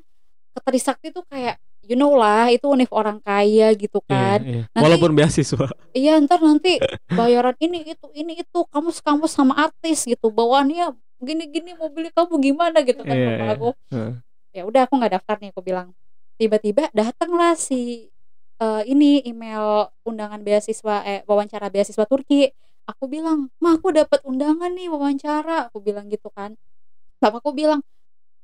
ke 0.55 0.59
Trisakti 0.63 1.11
tuh 1.11 1.27
kayak 1.27 1.59
you 1.85 1.93
know 1.93 2.17
lah 2.17 2.49
itu 2.49 2.65
univ 2.65 2.89
orang 2.89 3.21
kaya 3.21 3.69
gitu 3.75 4.01
Iya, 4.01 4.09
kan. 4.09 4.39
iya. 4.41 4.61
Nanti- 4.73 4.83
Walaupun 4.89 5.11
beasiswa. 5.13 5.67
Iya 5.93 6.17
ntar 6.23 6.39
nanti 6.41 6.81
bayaran 7.13 7.53
ini 7.59 7.93
itu 7.93 8.07
ini 8.11 8.41
itu 8.41 8.59
kamu 8.65 8.89
kampus 8.95 9.31
sama 9.31 9.53
artis 9.53 10.01
gitu 10.03 10.33
bawaannya 10.33 10.95
gini 11.21 11.43
gini 11.47 11.71
mobil 11.77 12.09
kamu 12.09 12.33
gimana 12.41 12.81
gitu 12.81 12.99
kan 12.99 13.15
papa 13.15 13.23
iya. 13.39 13.53
aku 13.53 13.69
Heeh. 13.87 14.11
ya 14.51 14.61
udah 14.67 14.81
aku 14.83 14.93
nggak 14.99 15.13
daftar 15.15 15.35
nih 15.39 15.49
aku 15.55 15.61
bilang 15.63 15.87
tiba-tiba 16.35 16.91
datanglah 16.91 17.55
si 17.55 18.11
eh, 18.57 18.81
ini 18.85 19.23
email 19.23 19.87
undangan 20.01 20.39
beasiswa 20.39 21.03
eh 21.03 21.21
wawancara 21.23 21.67
beasiswa 21.67 22.03
Turki 22.03 22.49
aku 22.85 23.05
bilang 23.05 23.49
mah 23.57 23.75
aku 23.75 23.89
dapat 23.91 24.21
undangan 24.23 24.69
nih 24.69 24.87
wawancara 24.87 25.67
aku 25.67 25.79
bilang 25.79 26.05
gitu 26.07 26.29
kan 26.29 26.53
bapakku 27.17 27.51
bilang 27.51 27.81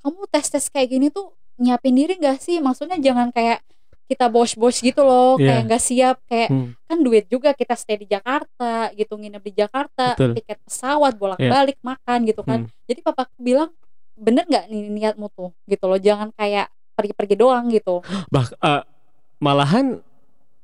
kamu 0.02 0.26
tes 0.28 0.48
tes 0.48 0.66
kayak 0.68 0.90
gini 0.90 1.08
tuh 1.08 1.30
nyiapin 1.56 1.94
diri 1.94 2.18
gak 2.18 2.42
sih 2.42 2.58
maksudnya 2.58 2.98
jangan 2.98 3.30
kayak 3.30 3.62
kita 4.08 4.28
bos-bos 4.28 4.76
gitu 4.78 5.02
loh 5.02 5.38
Iya. 5.38 5.46
kayak 5.48 5.62
nggak 5.64 5.82
siap 5.82 6.18
kayak 6.26 6.50
Hmm. 6.50 6.76
kan 6.84 6.98
duit 7.00 7.26
juga 7.26 7.54
kita 7.54 7.78
stay 7.78 7.96
di 7.96 8.08
Jakarta 8.08 8.92
gitu 8.92 9.16
nginep 9.16 9.40
di 9.40 9.54
Jakarta 9.56 10.18
Betul. 10.18 10.36
tiket 10.36 10.60
pesawat 10.60 11.14
bolak-balik 11.16 11.80
makan 11.80 12.20
gitu 12.26 12.42
kan 12.42 12.66
Hmm. 12.66 12.74
jadi 12.86 13.00
papaku 13.02 13.32
bilang 13.40 13.70
bener 14.14 14.44
nggak 14.44 14.68
nih 14.68 14.82
niatmu 14.90 15.32
tuh 15.32 15.56
gitu 15.64 15.86
loh 15.86 15.96
jangan 15.96 16.34
kayak 16.34 16.68
pergi-pergi 16.92 17.36
doang 17.36 17.70
gitu 17.70 18.04
Bah, 18.28 18.44
eh, 18.52 18.82
malahan 19.42 20.00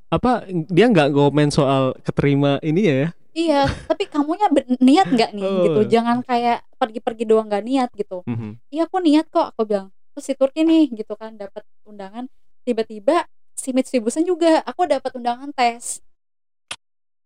apa 0.08 0.46
dia 0.48 0.88
nggak 0.88 1.12
komen 1.12 1.50
soal 1.50 1.92
keterima 2.00 2.62
ini 2.62 2.82
ya? 2.86 3.10
iya 3.34 3.62
tapi 3.86 4.08
kamunya 4.08 4.48
niat 4.80 5.08
nggak 5.10 5.32
nih 5.32 5.44
Oh. 5.44 5.64
gitu 5.68 5.82
jangan 5.92 6.24
kayak 6.24 6.64
pergi-pergi 6.76 7.24
doang 7.26 7.46
nggak 7.46 7.62
niat 7.62 7.90
gitu 7.92 8.24
Mhm. 8.24 8.58
iya 8.70 8.86
aku 8.86 8.98
niat 8.98 9.28
kok 9.28 9.52
aku 9.52 9.62
bilang 9.64 9.90
terus 10.14 10.26
si 10.26 10.34
Turki 10.34 10.62
nih 10.62 10.90
gitu 10.96 11.14
kan 11.14 11.36
dapat 11.36 11.62
undangan 11.84 12.26
tiba-tiba 12.64 13.28
si 13.54 13.70
Mitsubishi 13.72 14.22
juga 14.22 14.62
aku 14.64 14.86
dapat 14.86 15.12
undangan 15.14 15.52
tes 15.52 16.02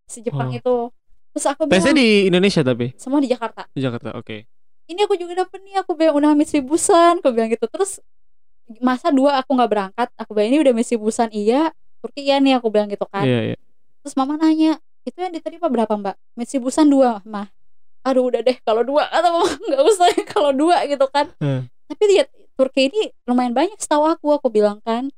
si 0.06 0.20
Jepang 0.20 0.50
Oh. 0.50 0.58
itu 0.58 0.76
terus 1.32 1.46
aku 1.48 1.64
bilang 1.64 1.80
Tesnya 1.80 1.96
di 1.96 2.28
Indonesia 2.28 2.62
tapi 2.62 2.92
semua 2.96 3.20
di 3.20 3.30
Jakarta 3.30 3.64
di 3.70 3.80
Jakarta. 3.80 4.12
Oke. 4.16 4.48
ini 4.84 5.00
aku 5.00 5.16
juga 5.16 5.38
dapet 5.38 5.64
nih 5.64 5.80
aku 5.80 5.96
bilang 5.96 6.18
undangan 6.18 6.36
Mitsubishi 6.36 6.92
aku 6.92 7.30
bilang 7.30 7.48
gitu 7.48 7.64
terus 7.68 8.04
masa 8.80 9.12
dua 9.12 9.44
aku 9.44 9.52
nggak 9.58 9.72
berangkat 9.72 10.08
aku 10.16 10.32
bilang 10.32 10.50
ini 10.56 10.60
udah 10.64 10.74
Mitsubishi 10.74 11.28
iya 11.36 11.74
Turki 12.02 12.26
iya 12.26 12.42
nih 12.42 12.58
aku 12.58 12.72
bilang 12.72 12.90
gitu 12.90 13.06
kan. 13.10 13.28
Iya 13.28 13.54
iya. 13.54 13.58
terus 14.02 14.18
mama 14.18 14.40
nanya 14.40 14.82
itu 15.06 15.18
yang 15.18 15.34
diterima 15.34 15.68
berapa 15.68 15.94
mbak? 15.98 16.16
Mitsubishi 16.40 16.88
dua 16.88 17.20
mah 17.28 17.52
aduh 18.02 18.34
udah 18.34 18.42
deh 18.42 18.58
kalau 18.66 18.82
dua 18.82 19.06
atau 19.14 19.46
nggak 19.70 19.82
usah 19.86 20.08
kalau 20.34 20.52
dua 20.54 20.86
gitu 20.90 21.06
kan. 21.10 21.30
Hmm. 21.38 21.70
tapi 21.92 22.04
lihat 22.08 22.32
Turki 22.56 22.88
ini 22.88 23.12
lumayan 23.28 23.52
banyak 23.52 23.78
setahu 23.82 24.06
aku 24.06 24.38
aku 24.38 24.48
bilang 24.54 24.80
kan. 24.86 25.10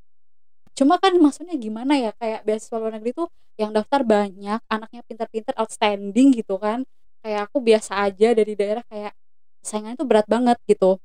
Cuma 0.73 0.97
kan 0.97 1.13
maksudnya 1.21 1.53
gimana 1.53 1.93
ya 2.01 2.11
kayak 2.17 2.41
beasiswa 2.47 2.81
luar 2.81 2.97
negeri 2.97 3.13
tuh 3.13 3.29
yang 3.61 3.69
daftar 3.69 4.01
banyak 4.01 4.57
anaknya 4.65 5.01
pintar-pintar 5.05 5.53
outstanding 5.59 6.33
gitu 6.33 6.57
kan. 6.57 6.81
Kayak 7.21 7.51
aku 7.51 7.61
biasa 7.61 8.09
aja 8.09 8.33
dari 8.33 8.53
daerah 8.57 8.81
kayak 8.89 9.13
saingannya 9.61 9.97
tuh 10.01 10.07
berat 10.09 10.25
banget 10.25 10.57
gitu. 10.65 10.97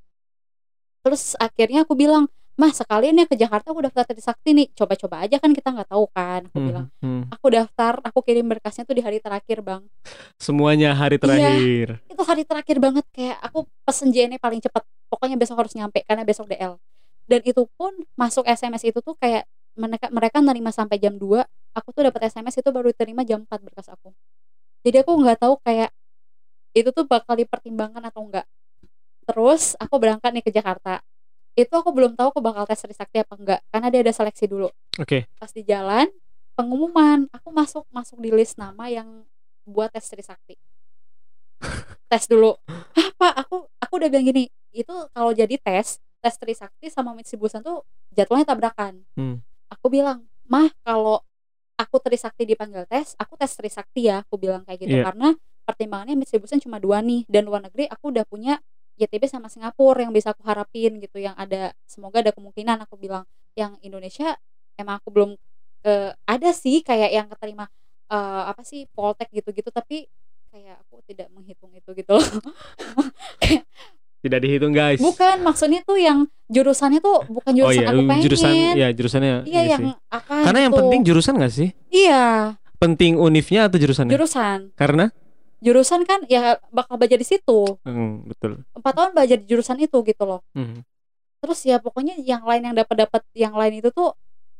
Terus 1.05 1.37
akhirnya 1.37 1.85
aku 1.85 1.95
bilang 1.95 2.26
mah 2.59 2.75
sekalian 2.75 3.15
ya 3.15 3.27
ke 3.31 3.38
Jakarta 3.38 3.71
aku 3.71 3.81
daftar 3.81 4.03
Trisakti 4.03 4.50
nih. 4.50 4.67
Coba-coba 4.75 5.23
aja 5.23 5.38
kan 5.38 5.55
kita 5.55 5.71
nggak 5.71 5.88
tahu 5.88 6.11
kan 6.11 6.50
aku 6.50 6.59
Mhm, 6.59 6.67
bilang. 6.67 6.87
mhm. 6.99 7.23
aku 7.31 7.47
daftar 7.49 7.93
aku 8.03 8.19
kirim 8.21 8.45
berkasnya 8.45 8.83
tuh 8.83 8.99
di 8.99 9.03
hari 9.03 9.23
terakhir 9.23 9.62
bang. 9.62 9.87
Semuanya 10.37 10.91
hari 10.93 11.17
Iya. 11.17 11.23
terakhir. 11.23 11.88
itu 12.05 12.23
hari 12.27 12.43
terakhir 12.43 12.77
banget. 12.79 13.05
Kayak 13.15 13.38
aku 13.41 13.59
pesen 13.87 14.11
JNE 14.11 14.37
paling 14.37 14.59
cepat 14.59 14.83
pokoknya 15.07 15.38
besok 15.38 15.57
harus 15.57 15.73
nyampe 15.73 16.03
karena 16.03 16.27
besok 16.27 16.50
DL 16.50 16.77
dan 17.25 17.41
itu 17.45 17.62
pun 17.77 17.95
masuk 18.12 18.45
SMS 18.45 18.85
itu 18.85 18.99
tuh 19.00 19.15
kayak 19.15 19.47
mereka 19.79 20.11
mereka 20.11 20.38
nerima 20.43 20.75
sampai 20.75 20.99
jam 20.99 21.15
2 21.15 21.47
aku 21.73 21.88
tuh 21.95 22.03
dapat 22.11 22.27
SMS 22.27 22.59
itu 22.59 22.69
baru 22.69 22.91
diterima 22.91 23.23
jam 23.23 23.47
4 23.47 23.62
berkas 23.62 23.87
aku. 23.87 24.11
Jadi 24.83 24.97
aku 25.00 25.15
nggak 25.15 25.38
tahu 25.38 25.55
kayak 25.62 25.95
itu 26.75 26.91
tuh 26.91 27.07
bakal 27.07 27.35
dipertimbangkan 27.35 28.03
atau 28.05 28.27
enggak 28.27 28.45
terus 29.25 29.77
aku 29.77 29.97
berangkat 29.99 30.33
nih 30.33 30.45
ke 30.45 30.50
Jakarta 30.50 31.00
itu 31.59 31.75
aku 31.75 31.91
belum 31.91 32.15
tahu 32.15 32.31
aku 32.31 32.41
bakal 32.41 32.62
tes 32.65 32.79
Trisakti 32.79 33.19
apa 33.19 33.35
enggak 33.35 33.61
karena 33.69 33.88
dia 33.88 34.00
ada 34.00 34.15
seleksi 34.15 34.47
dulu 34.47 34.71
Oke. 34.95 35.27
pas 35.35 35.50
di 35.50 35.62
jalan 35.62 36.07
pengumuman 36.55 37.27
aku 37.29 37.50
masuk 37.50 37.83
masuk 37.88 38.19
di 38.19 38.31
list 38.31 38.55
nama 38.55 38.87
yang 38.87 39.27
buat 39.65 39.91
tes 39.91 40.07
Trisakti 40.07 40.55
tes 42.11 42.25
dulu 42.27 42.55
Hah 42.95 43.09
pak 43.12 43.33
aku 43.43 43.67
aku 43.77 43.93
udah 43.99 44.09
bilang 44.09 44.25
gini 44.25 44.45
itu 44.71 44.95
kalau 45.11 45.33
jadi 45.33 45.59
tes 45.59 45.99
tes 45.99 46.35
Trisakti 46.37 46.87
sama 46.88 47.11
Mitsubishi 47.12 47.59
tuh 47.59 47.83
jadwalnya 48.11 48.47
tabrakan 48.49 49.03
Hmm. 49.15 49.43
aku 49.69 49.87
bilang 49.88 50.23
mah 50.47 50.71
kalau 50.81 51.21
aku 51.75 51.97
Trisakti 52.00 52.47
dipanggil 52.47 52.87
tes 52.87 53.15
aku 53.15 53.35
tes 53.35 53.50
Trisakti 53.50 54.07
ya 54.07 54.23
aku 54.23 54.38
bilang 54.38 54.62
kayak 54.62 54.79
gitu 54.81 54.95
Iya. 54.95 55.11
karena 55.11 55.29
pertimbangannya 55.62 56.15
Mitsubishi 56.17 56.59
cuma 56.61 56.79
dua 56.79 57.03
nih 57.03 57.27
dan 57.27 57.45
luar 57.45 57.61
negeri 57.61 57.87
aku 57.87 58.09
udah 58.09 58.25
punya 58.25 58.57
YTB 58.99 59.25
sama 59.25 59.47
Singapura 59.47 60.02
yang 60.02 60.11
bisa 60.11 60.35
aku 60.35 60.43
harapin 60.43 60.99
gitu 60.99 61.17
yang 61.17 61.33
ada 61.38 61.71
semoga 61.87 62.19
ada 62.21 62.35
kemungkinan 62.35 62.83
aku 62.83 62.99
bilang 62.99 63.23
yang 63.55 63.78
Indonesia 63.81 64.35
emang 64.75 64.99
aku 64.99 65.09
belum 65.09 65.31
eh, 65.83 66.11
ada 66.26 66.50
sih 66.50 66.83
kayak 66.83 67.11
yang 67.11 67.26
keterima 67.31 67.71
eh, 68.11 68.43
apa 68.50 68.67
sih 68.67 68.90
Poltek 68.90 69.31
gitu-gitu 69.31 69.71
tapi 69.71 70.11
kayak 70.49 70.83
aku 70.83 70.99
tidak 71.07 71.31
menghitung 71.31 71.71
itu 71.73 71.90
gitu 71.95 72.19
loh 72.19 72.26
Tidak 74.19 74.40
dihitung 74.43 74.75
guys. 74.75 74.99
bukan 74.99 75.47
maksudnya 75.47 75.78
tuh 75.87 75.95
yang 75.95 76.26
jurusannya 76.50 76.99
tuh 76.99 77.23
bukan 77.31 77.55
Oh 77.55 77.71
jurusan 77.71 77.78
iya, 77.78 77.87
aku 77.87 78.00
pengen 78.02 78.23
jurusan 78.26 78.52
ya 78.75 78.88
jurusannya 78.90 79.35
iya 79.47 79.62
yang 79.69 79.83
sih. 79.87 79.93
apa 80.11 80.35
Karena 80.43 80.59
yang 80.67 80.73
gitu. 80.75 80.81
penting 80.83 81.00
jurusan 81.07 81.35
gak 81.38 81.52
sih? 81.55 81.69
iya 81.88 82.25
Penting 82.78 83.14
univnya 83.14 83.71
atau 83.71 83.78
jurusannya? 83.78 84.11
jurusan 84.11 84.59
Karena 84.75 85.07
jurusan 85.59 86.03
kan 86.03 86.23
ya 86.25 86.57
bakal 86.69 86.95
belajar 86.95 87.17
di 87.17 87.27
situ 87.27 87.79
Hmm, 87.83 88.25
betul. 88.25 88.62
empat 88.73 88.93
tahun 88.93 89.11
belajar 89.12 89.37
di 89.37 89.47
jurusan 89.47 89.79
itu 89.79 89.99
gitu 90.03 90.23
loh 90.23 90.41
Hmm. 90.53 90.83
terus 91.38 91.62
ya 91.62 91.77
pokoknya 91.77 92.19
yang 92.19 92.43
lain 92.43 92.62
yang 92.65 92.77
dapat 92.77 92.97
dapat 93.00 93.23
yang 93.33 93.53
lain 93.53 93.79
itu 93.79 93.91
tuh 93.91 94.15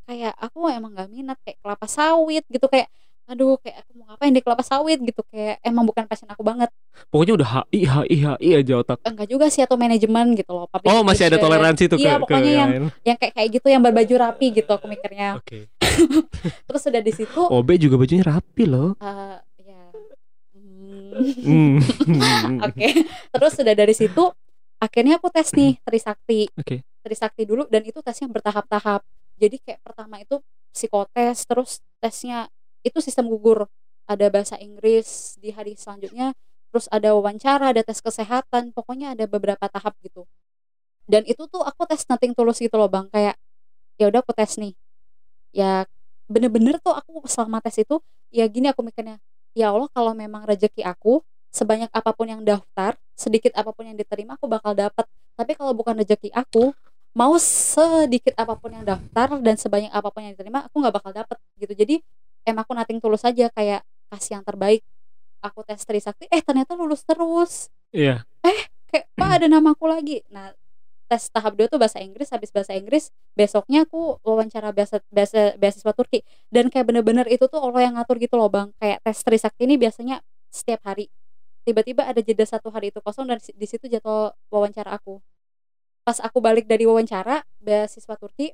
kayak 0.05 0.33
aku 0.35 0.67
emang 0.69 0.93
gak 0.93 1.09
minat 1.09 1.39
kayak 1.41 1.59
kelapa 1.59 1.85
sawit 1.85 2.43
gitu 2.47 2.65
kayak 2.65 2.89
aduh 3.25 3.61
kayak 3.61 3.85
aku 3.85 3.91
mau 3.95 4.09
ngapain 4.09 4.33
di 4.33 4.41
kelapa 4.41 4.63
sawit 4.63 4.97
gitu 4.99 5.21
kayak 5.27 5.61
emang 5.61 5.85
bukan 5.85 6.03
passion 6.03 6.25
aku 6.27 6.41
banget 6.41 6.73
Pokoknya 7.07 7.35
udah 7.37 7.49
HI 7.63 7.85
HI 7.85 8.17
HI 8.19 8.51
aja 8.57 8.75
otak. 8.79 8.99
enggak 9.05 9.29
juga 9.29 9.47
sih 9.47 9.61
atau 9.61 9.77
manajemen 9.77 10.33
gitu 10.33 10.49
loh 10.51 10.65
public 10.67 10.89
Oh, 10.89 11.05
masih 11.05 11.29
ada 11.29 11.37
toleransi 11.37 11.87
tuh 11.87 11.95
Iya, 11.97 12.17
ke, 12.17 12.17
ke 12.17 12.21
pokoknya 12.25 12.53
yang- 12.57 12.71
lain. 12.73 12.85
yang 13.05 13.17
kayak 13.17 13.33
kayak 13.35 13.49
gitu 13.53 13.67
yang 13.69 13.83
berbaju 13.85 14.15
rapi 14.19 14.47
gitu 14.51 14.71
aku 14.71 14.87
mikirnya 14.87 15.37
Oke. 15.37 15.69
terus 16.67 16.83
udah 16.85 16.99
di 17.01 17.13
situ 17.13 17.41
OB 17.43 17.69
juga 17.77 17.95
bajunya 17.97 18.25
rapi 18.25 18.65
loh. 18.65 18.97
Hmm. 18.97 19.39
Oke, 22.67 22.87
terus 23.35 23.53
sudah 23.55 23.75
dari 23.75 23.95
situ 23.95 24.25
akhirnya 24.79 25.19
aku 25.19 25.29
tes 25.35 25.51
nih 25.53 25.77
Trisakti. 25.83 26.49
Oke. 26.55 26.87
Trisakti 27.03 27.43
dulu 27.47 27.67
dan 27.67 27.83
itu 27.83 27.99
tesnya 28.03 28.31
bertahap-tahap. 28.31 29.03
Jadi 29.39 29.63
kayak 29.63 29.81
pertama 29.83 30.19
itu 30.19 30.43
psikotes, 30.75 31.47
terus 31.47 31.83
tesnya 32.03 32.51
itu 32.83 32.99
sistem 33.03 33.31
gugur. 33.31 33.67
Ada 34.09 34.33
bahasa 34.33 34.57
Inggris 34.57 35.37
di 35.37 35.53
hari 35.53 35.77
selanjutnya, 35.77 36.33
terus 36.73 36.89
ada 36.89 37.13
wawancara, 37.13 37.77
ada 37.77 37.85
tes 37.85 38.01
kesehatan, 38.01 38.73
pokoknya 38.73 39.13
ada 39.13 39.29
beberapa 39.29 39.69
tahap 39.69 39.95
gitu. 40.01 40.25
Dan 41.09 41.25
itu 41.29 41.45
tuh 41.49 41.65
aku 41.65 41.85
tes 41.89 42.05
nothing 42.09 42.33
tulus 42.33 42.61
gitu 42.61 42.77
loh, 42.77 42.89
Bang. 42.89 43.09
Kayak 43.13 43.37
ya 44.01 44.09
udah 44.09 44.21
aku 44.25 44.33
tes 44.33 44.57
nih. 44.57 44.73
Ya 45.53 45.85
bener-bener 46.29 46.77
tuh 46.81 46.93
aku 46.93 47.25
selama 47.25 47.61
tes 47.65 47.81
itu 47.81 48.01
ya 48.29 48.45
gini 48.45 48.69
aku 48.69 48.85
mikirnya, 48.85 49.17
ya 49.53 49.73
Allah 49.73 49.89
kalau 49.93 50.13
memang 50.13 50.45
rezeki 50.45 50.85
aku 50.85 51.21
sebanyak 51.49 51.89
apa 51.91 52.11
pun 52.13 52.29
yang 52.29 52.43
daftar, 52.45 52.95
sedikit 53.17 53.57
apa 53.57 53.73
pun 53.73 53.89
yang 53.89 53.97
diterima 53.97 54.37
aku 54.37 54.47
bakal 54.47 54.77
dapat. 54.77 55.05
Tapi 55.35 55.53
kalau 55.57 55.73
bukan 55.73 55.97
rezeki 55.99 56.31
aku, 56.35 56.75
mau 57.17 57.35
sedikit 57.41 58.37
apa 58.37 58.55
pun 58.55 58.71
yang 58.75 58.85
daftar 58.85 59.41
dan 59.41 59.57
sebanyak 59.57 59.91
apa 59.91 60.09
pun 60.13 60.21
yang 60.23 60.33
diterima, 60.37 60.67
aku 60.69 60.77
nggak 60.79 60.95
bakal 60.95 61.13
dapat 61.15 61.37
gitu. 61.59 61.73
Jadi 61.75 61.95
emang 62.45 62.63
aku 62.63 62.73
nating 62.77 62.99
tulus 63.01 63.25
aja 63.25 63.49
kayak 63.51 63.81
kasih 64.13 64.41
yang 64.41 64.45
terbaik. 64.45 64.85
Aku 65.39 65.63
tes 65.63 65.79
Trisakti, 65.87 66.27
eh 66.35 66.43
ternyata 66.43 66.75
lulus 66.75 67.07
terus. 67.07 67.71
Iya. 67.95 68.27
Kayak, 68.89 69.07
Pak 69.15 69.31
ada 69.39 69.47
namaku 69.47 69.87
lagi. 69.87 70.19
Nah, 70.35 70.51
tes 71.09 71.33
tahap 71.33 71.57
2 71.57 71.67
tuh 71.67 71.81
bahasa 71.81 71.99
Inggris, 71.99 72.29
habis 72.29 72.53
bahasa 72.53 72.77
Inggris, 72.77 73.09
besoknya 73.33 73.89
aku 73.89 74.21
wawancara 74.21 74.71
bahasa, 74.71 75.01
bahasa 75.09 75.57
beasiswa 75.57 75.91
Turki. 75.91 76.21
Dan 76.53 76.69
kayak 76.69 76.85
bener-bener 76.87 77.25
itu 77.27 77.49
tuh 77.49 77.59
Allah 77.59 77.89
yang 77.89 77.95
ngatur 77.97 78.21
gitu 78.21 78.37
loh 78.37 78.47
bang. 78.47 78.69
Kayak 78.77 79.01
tes 79.03 79.19
Trisakti 79.25 79.65
ini 79.65 79.75
biasanya 79.75 80.21
setiap 80.53 80.85
hari. 80.85 81.09
Tiba-tiba 81.65 82.05
ada 82.05 82.21
jeda 82.21 82.45
satu 82.45 82.69
hari 82.69 82.93
itu 82.93 83.01
kosong 83.01 83.25
dan 83.27 83.41
di 83.41 83.67
situ 83.67 83.89
jadwal 83.89 84.37
wawancara 84.49 84.93
aku. 84.95 85.21
Pas 86.05 86.21
aku 86.21 86.41
balik 86.41 86.65
dari 86.65 86.85
wawancara 86.85 87.45
beasiswa 87.61 88.17
Turki, 88.17 88.53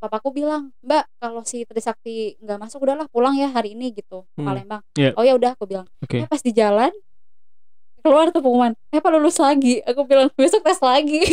papaku 0.00 0.32
bilang, 0.32 0.72
Mbak 0.80 1.04
kalau 1.16 1.40
si 1.44 1.64
Trisakti 1.64 2.36
nggak 2.40 2.60
masuk 2.60 2.84
udahlah 2.84 3.08
pulang 3.08 3.36
ya 3.36 3.48
hari 3.48 3.72
ini 3.72 3.92
gitu 3.92 4.24
Hmm, 4.36 4.44
Palembang. 4.44 4.80
iya. 4.96 5.12
Oh 5.16 5.24
ya 5.24 5.36
udah 5.36 5.56
aku 5.56 5.64
bilang. 5.64 5.88
Oke. 6.00 6.24
Eh 6.24 6.28
pas 6.28 6.40
di 6.40 6.52
jalan 6.52 6.92
keluar 8.04 8.28
tuh 8.28 8.44
pengumuman, 8.44 8.76
eh 8.92 9.00
pak 9.00 9.10
lulus 9.16 9.40
lagi. 9.40 9.80
Aku 9.88 10.04
bilang 10.04 10.28
besok 10.36 10.60
tes 10.60 10.76
lagi. 10.84 11.24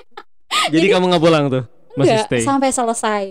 Jadi, 0.74 0.86
kamu 0.90 1.06
nggak 1.06 1.22
pulang 1.22 1.46
tuh? 1.46 1.62
Masih 1.94 2.18
Enggak, 2.18 2.26
stay. 2.26 2.42
sampai 2.42 2.70
selesai. 2.74 3.24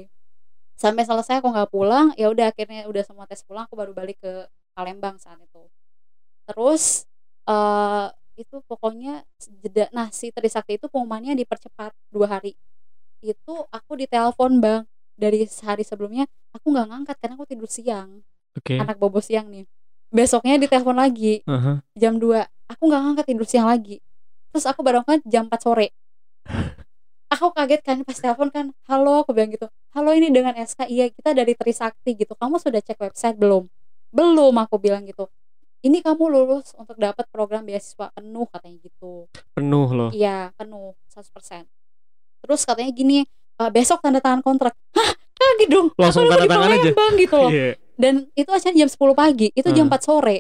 Sampai 0.79 1.03
selesai 1.03 1.43
aku 1.43 1.51
nggak 1.51 1.69
pulang, 1.69 2.15
ya 2.15 2.31
udah 2.31 2.55
akhirnya 2.55 2.88
udah 2.88 3.03
semua 3.03 3.27
tes 3.27 3.43
pulang, 3.43 3.67
aku 3.67 3.75
baru 3.75 3.91
balik 3.91 4.15
ke 4.24 4.48
Palembang 4.71 5.19
saat 5.19 5.36
itu. 5.43 5.67
Terus 6.48 7.03
eh 7.43 8.07
itu 8.39 8.63
pokoknya 8.63 9.27
jeda. 9.59 9.91
Nah 9.91 10.07
si 10.15 10.31
Trisakti 10.31 10.79
itu 10.79 10.88
pengumumannya 10.88 11.36
dipercepat 11.36 11.91
dua 12.07 12.39
hari. 12.39 12.55
Itu 13.19 13.67
aku 13.67 14.00
ditelepon 14.00 14.63
bang 14.63 14.88
dari 15.19 15.43
sehari 15.43 15.83
sebelumnya, 15.83 16.24
aku 16.55 16.71
nggak 16.71 16.88
ngangkat 16.88 17.15
karena 17.19 17.36
aku 17.36 17.43
tidur 17.43 17.67
siang, 17.67 18.24
Oke. 18.55 18.79
anak 18.79 18.95
bobo 18.95 19.19
siang 19.19 19.51
nih. 19.51 19.67
Besoknya 20.10 20.58
ditelepon 20.58 20.98
lagi. 20.98 21.46
Aha. 21.46 21.86
jam 21.94 22.18
2 22.18 22.46
aku 22.70 22.82
nggak 22.86 23.01
ngangkat 23.01 23.25
tidur 23.30 23.46
siang 23.46 23.70
lagi. 23.70 24.01
Terus 24.50 24.66
aku 24.66 24.82
baru 24.82 25.06
ngangkat 25.06 25.22
jam 25.30 25.46
4 25.46 25.62
sore. 25.62 25.88
Aku 27.30 27.54
kaget 27.54 27.86
kan 27.86 28.01
pas 28.01 28.18
telepon 28.18 28.50
kan. 28.50 28.66
Halo 28.89 29.22
aku 29.22 29.38
bilang 29.38 29.54
gitu. 29.54 29.70
Halo 29.94 30.18
ini 30.18 30.34
dengan 30.34 30.58
SK 30.58 30.89
iya 30.89 31.13
kita 31.13 31.38
dari 31.38 31.54
Trisakti 31.54 32.18
gitu. 32.18 32.34
Kamu 32.34 32.58
sudah 32.58 32.82
cek 32.82 32.98
website 32.98 33.38
belum? 33.38 33.70
Belum 34.10 34.50
aku 34.58 34.82
bilang 34.82 35.06
gitu. 35.06 35.30
Ini 35.86 36.01
kamu 36.01 36.25
lulus 36.25 36.74
untuk 36.74 36.98
dapat 36.98 37.30
program 37.30 37.70
beasiswa 37.70 38.10
penuh 38.18 38.50
katanya 38.50 38.82
gitu. 38.82 39.30
Penuh 39.54 39.88
loh. 39.94 40.10
iya 40.10 40.50
penuh 40.58 40.98
100% 41.13 41.70
terus 42.39 42.66
katanya 42.66 42.92
gini 42.96 43.30
"Eh, 43.62 43.70
besok 43.70 44.01
tanda 44.01 44.18
tangan 44.24 44.42
kontrak. 44.42 44.74
Hah? 44.98 45.12
Kaget 45.38 45.70
dong. 45.70 45.88
Langsung 46.01 46.25
aku 46.25 46.34
tanda 46.34 46.48
tangan 46.50 46.70
aja. 46.74 46.82
Palembang 46.82 47.13
gitu 47.13 47.36
loh. 47.38 47.51
Iya. 47.54 47.70
Dan 48.00 48.32
itu 48.34 48.48
acaranya 48.48 48.88
jam 48.88 48.89
10 48.89 49.12
pagi 49.13 49.51
itu 49.51 49.70
jam 49.70 49.86
Hmm. 49.86 49.94
4 49.94 50.01
sore. 50.01 50.38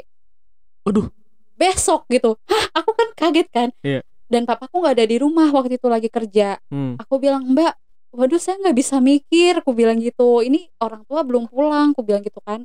Waduh. 0.83 1.11
besok 1.53 2.07
gitu. 2.07 2.39
Hah 2.47 2.65
aku 2.73 2.95
kan 2.95 3.07
kaget 3.13 3.47
kan? 3.51 3.69
Iya. 3.83 3.99
dan 4.29 4.45
papaku 4.45 4.79
nggak 4.79 4.93
ada 4.95 5.05
di 5.05 5.17
rumah 5.17 5.49
waktu 5.49 5.75
itu 5.75 5.89
lagi 5.89 6.07
kerja. 6.07 6.55
Hmm. 6.69 6.95
aku 6.95 7.17
bilang 7.17 7.43
mbak 7.49 7.75
waduh 8.09 8.39
saya 8.39 8.55
nggak 8.57 8.77
bisa 8.77 9.03
mikir. 9.03 9.59
Aku 9.59 9.75
bilang 9.75 9.99
gitu. 9.99 10.39
Ini 10.39 10.71
orang 10.79 11.03
tua 11.03 11.19
belum 11.21 11.51
pulang. 11.51 11.91
Aku 11.91 12.01
bilang 12.01 12.23
gitu 12.23 12.39
kan. 12.39 12.63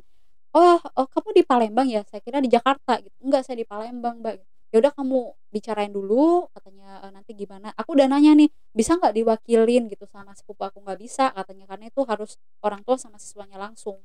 Oh, 0.53 0.79
oh 0.79 1.07
kamu 1.11 1.35
di 1.35 1.43
Palembang 1.43 1.91
ya? 1.91 2.07
Saya 2.07 2.23
kira 2.23 2.39
di 2.39 2.47
Jakarta. 2.47 3.03
Gitu. 3.03 3.11
Enggak 3.19 3.43
saya 3.43 3.59
di 3.59 3.67
Palembang 3.67 4.23
mbak. 4.23 4.39
Ya 4.71 4.79
udah 4.79 4.91
kamu 4.93 5.17
bicarain 5.49 5.91
dulu 5.91 6.47
katanya 6.51 7.03
"E, 7.03 7.07
nanti 7.11 7.31
gimana. 7.31 7.75
Aku 7.75 7.95
udah 7.95 8.07
nanya 8.07 8.31
nih 8.31 8.47
bisa 8.71 8.95
nggak 8.95 9.11
diwakilin? 9.11 9.91
Gitu 9.91 10.07
sama 10.07 10.31
sepupu 10.31 10.63
aku 10.63 10.79
nggak 10.79 10.99
bisa 11.01 11.31
katanya 11.31 11.67
karena 11.67 11.91
itu 11.91 11.99
harus 12.03 12.39
orang 12.61 12.79
tua 12.83 12.95
sama 12.95 13.19
siswanya 13.19 13.59
langsung 13.59 13.99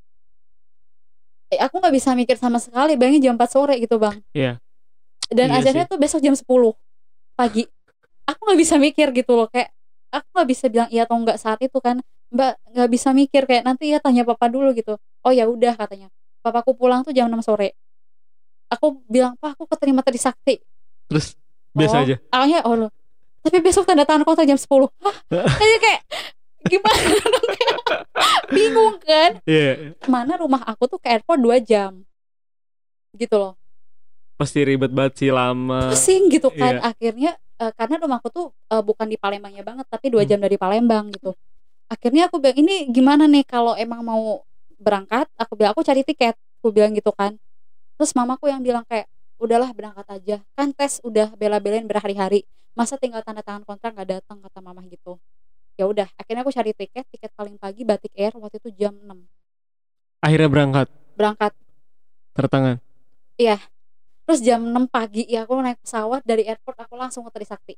aku 1.58 1.82
nggak 1.82 1.94
bisa 1.94 2.14
mikir 2.14 2.36
sama 2.38 2.62
sekali 2.62 2.94
bayangin 2.94 3.32
jam 3.32 3.34
4 3.34 3.50
sore 3.50 3.74
gitu 3.82 3.98
bang. 3.98 4.22
Iya. 4.30 4.62
dan 5.30 5.46
Iya 5.50 5.62
ajarnya 5.62 5.84
tuh 5.90 5.98
besok 5.98 6.22
jam 6.22 6.34
10 6.34 6.46
pagi. 7.34 7.66
Aku 8.26 8.40
nggak 8.46 8.60
bisa 8.60 8.78
mikir 8.78 9.10
gitu 9.10 9.32
loh 9.34 9.50
kayak 9.50 9.74
aku 10.14 10.26
nggak 10.30 10.48
bisa 10.50 10.64
bilang 10.70 10.88
iya 10.90 11.06
atau 11.06 11.18
enggak 11.18 11.38
saat 11.42 11.58
itu 11.58 11.78
kan. 11.82 11.98
Mbak 12.30 12.52
nggak 12.78 12.90
bisa 12.94 13.08
mikir 13.10 13.42
kayak 13.50 13.66
nanti 13.66 13.90
ya 13.90 13.98
tanya 13.98 14.22
papa 14.22 14.46
dulu 14.46 14.70
gitu. 14.74 14.94
Oh 15.26 15.32
ya 15.34 15.50
udah 15.50 15.74
katanya. 15.74 16.06
Papaku 16.46 16.78
pulang 16.78 17.02
tuh 17.02 17.10
jam 17.10 17.26
6 17.26 17.42
sore. 17.42 17.74
Aku 18.70 19.02
bilang 19.10 19.34
pak 19.42 19.58
aku 19.58 19.66
keterima 19.66 19.98
Trisakti 20.06 20.62
Terus 21.10 21.34
biasa 21.74 21.96
oh, 21.98 22.02
aja. 22.06 22.16
awalnya 22.30 22.58
oh 22.70 22.74
loh. 22.86 22.90
Tapi 23.42 23.58
besok 23.58 23.88
tanda 23.88 24.06
tangan 24.06 24.22
kontrak 24.22 24.46
jam 24.46 24.58
10 24.58 24.68
Hah? 24.70 25.16
Kayak 25.82 26.06
gimana 26.62 27.02
bingung 28.54 28.96
kan? 29.00 29.40
Iya. 29.44 29.96
mana 30.06 30.36
rumah 30.36 30.62
aku 30.64 30.86
tuh 30.86 30.98
ke 30.98 31.08
airport 31.08 31.40
2 31.40 31.60
jam. 31.62 32.02
Gitu 33.12 33.34
loh. 33.34 33.54
Pasti 34.34 34.64
ribet 34.64 34.90
banget 34.90 35.20
sih 35.20 35.30
lama. 35.30 35.92
pusing 35.92 36.28
gitu 36.28 36.48
kan. 36.50 36.80
Iya. 36.80 36.82
akhirnya 36.86 37.30
eh, 37.56 37.72
karena 37.76 37.96
rumahku 38.00 38.28
tuh 38.28 38.46
eh, 38.68 38.80
bukan 38.80 39.06
di 39.06 39.16
Palembangnya 39.16 39.60
banget 39.60 39.86
tapi 39.86 40.08
dua 40.08 40.24
Hmm. 40.24 40.30
jam 40.30 40.38
dari 40.40 40.56
Palembang 40.56 41.12
gitu. 41.12 41.32
Akhirnya 41.90 42.30
aku 42.30 42.38
bilang 42.38 42.56
ini 42.56 42.86
gimana 42.88 43.26
nih 43.26 43.42
kalau 43.44 43.74
emang 43.74 44.00
mau 44.00 44.46
berangkat? 44.78 45.26
Aku 45.36 45.58
bilang 45.58 45.74
aku 45.74 45.82
cari 45.82 46.06
tiket. 46.06 46.38
Aku 46.62 46.70
bilang 46.70 46.94
gitu 46.94 47.10
kan. 47.10 47.34
Terus 47.98 48.14
mamaku 48.14 48.48
yang 48.48 48.62
bilang 48.62 48.86
kayak 48.86 49.10
udahlah 49.36 49.72
berangkat 49.74 50.06
aja. 50.08 50.36
Kan 50.54 50.70
tes 50.72 51.02
udah 51.02 51.34
bela-belain 51.34 51.84
berhari-hari. 51.84 52.46
Masa 52.78 52.94
tinggal 52.96 53.20
tanda 53.20 53.42
tangan 53.42 53.66
kontrak 53.66 53.92
nggak 53.92 54.22
datang 54.22 54.38
kata 54.40 54.62
mama 54.62 54.80
gitu 54.86 55.18
ya 55.80 55.88
udah 55.88 56.08
akhirnya 56.20 56.44
aku 56.44 56.52
cari 56.52 56.76
tiket 56.76 57.08
tiket 57.08 57.32
paling 57.32 57.56
pagi 57.56 57.88
Batik 57.88 58.12
Air 58.12 58.36
waktu 58.36 58.60
itu 58.60 58.68
jam 58.76 58.92
6 58.92 59.16
Akhirnya 60.20 60.52
berangkat. 60.52 60.88
berangkat 61.16 61.52
Tertangan. 62.36 62.76
Terus 64.28 64.40
jam 64.44 64.60
6 64.62 64.86
pagi 64.86 65.26
ya 65.26 65.42
aku 65.48 65.58
naik 65.58 65.80
pesawat 65.82 66.22
dari 66.22 66.46
airport 66.46 66.76
aku 66.84 66.94
langsung 66.94 67.24
ke 67.26 67.34
Trisakti. 67.40 67.74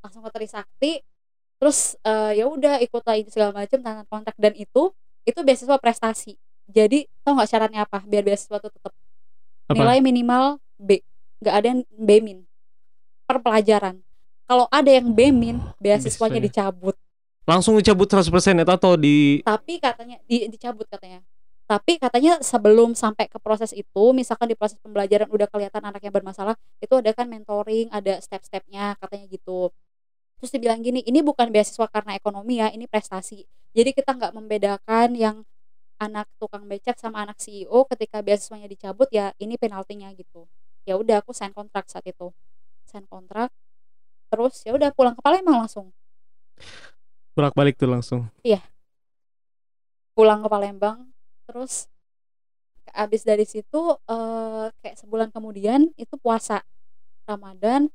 Langsung 0.00 0.22
ke 0.24 0.30
Trisakti. 0.32 1.02
Terus 1.58 1.98
eh, 2.06 2.38
ya 2.40 2.46
udah 2.46 2.78
ikut 2.80 3.02
lagi 3.02 3.26
segala 3.28 3.50
macam 3.52 3.78
tanda 3.82 4.06
kontrak 4.06 4.36
dan 4.38 4.54
itu 4.54 4.94
itu 5.26 5.40
beasiswa 5.44 5.76
prestasi. 5.76 6.38
Jadi 6.70 7.04
tau 7.26 7.34
nggak 7.36 7.48
syaratnya 7.50 7.84
apa 7.84 8.00
biar 8.06 8.22
beasiswa 8.24 8.56
tuh 8.62 8.70
tetap 8.70 8.94
Apa? 9.68 9.74
nilai 9.76 9.98
minimal 10.00 10.56
B. 10.78 11.02
nggak 11.42 11.54
ada 11.54 11.66
yang 11.74 11.80
B 11.98 12.10
min 12.22 12.38
per 13.28 13.42
pelajaran. 13.42 14.00
Kalau 14.48 14.64
ada 14.72 14.88
yang 14.88 15.12
B 15.12 15.28
min 15.34 15.60
beasiswanya 15.76 16.40
Beasiswanya. 16.40 16.40
dicabut. 16.40 16.96
Langsung 17.48 17.80
dicabut 17.80 18.04
100% 18.04 18.28
itu 18.60 18.72
atau 18.76 18.92
di 19.00 19.40
Tapi 19.40 19.80
katanya 19.80 20.20
di, 20.28 20.52
dicabut 20.52 20.84
katanya. 20.84 21.24
Tapi 21.64 21.96
katanya 21.96 22.40
sebelum 22.44 22.92
sampai 22.92 23.28
ke 23.28 23.40
proses 23.40 23.72
itu, 23.72 24.04
misalkan 24.12 24.48
di 24.48 24.56
proses 24.56 24.76
pembelajaran 24.80 25.28
udah 25.28 25.48
kelihatan 25.48 25.84
anak 25.84 26.00
yang 26.00 26.12
bermasalah, 26.12 26.56
itu 26.80 26.92
ada 26.96 27.12
kan 27.12 27.28
mentoring, 27.28 27.92
ada 27.92 28.20
step-stepnya 28.20 28.96
katanya 29.00 29.28
gitu. 29.28 29.68
Terus 30.40 30.50
dibilang 30.52 30.80
gini, 30.80 31.04
ini 31.04 31.20
bukan 31.20 31.52
beasiswa 31.52 31.84
karena 31.92 32.16
ekonomi 32.16 32.60
ya, 32.60 32.72
ini 32.72 32.88
prestasi. 32.88 33.44
Jadi 33.76 33.90
kita 33.92 34.16
nggak 34.16 34.32
membedakan 34.32 35.12
yang 35.12 35.36
anak 36.00 36.30
tukang 36.40 36.64
becak 36.64 36.96
sama 36.96 37.26
anak 37.26 37.36
CEO 37.36 37.84
ketika 37.90 38.22
beasiswanya 38.22 38.70
dicabut 38.70 39.10
ya 39.10 39.34
ini 39.42 39.58
penaltinya 39.58 40.08
gitu. 40.14 40.46
Ya 40.86 40.96
udah 40.96 41.20
aku 41.20 41.34
sign 41.36 41.52
kontrak 41.52 41.90
saat 41.90 42.06
itu. 42.06 42.32
Sign 42.88 43.04
kontrak. 43.10 43.52
Terus 44.32 44.64
ya 44.64 44.72
udah 44.72 44.94
pulang 44.94 45.12
ke 45.18 45.20
Palembang 45.20 45.66
langsung. 45.66 45.92
Bolak-balik 47.38 47.78
tuh 47.78 47.86
langsung. 47.86 48.26
pulang 50.18 50.42
ke 50.42 50.50
Palembang 50.50 51.06
terus 51.46 51.86
abis 52.90 53.22
dari 53.22 53.46
situ 53.46 53.94
eh, 54.10 54.66
kayak 54.82 54.98
sebulan 54.98 55.30
kemudian 55.30 55.86
itu 55.94 56.18
puasa 56.18 56.66
Ramadan 57.22 57.86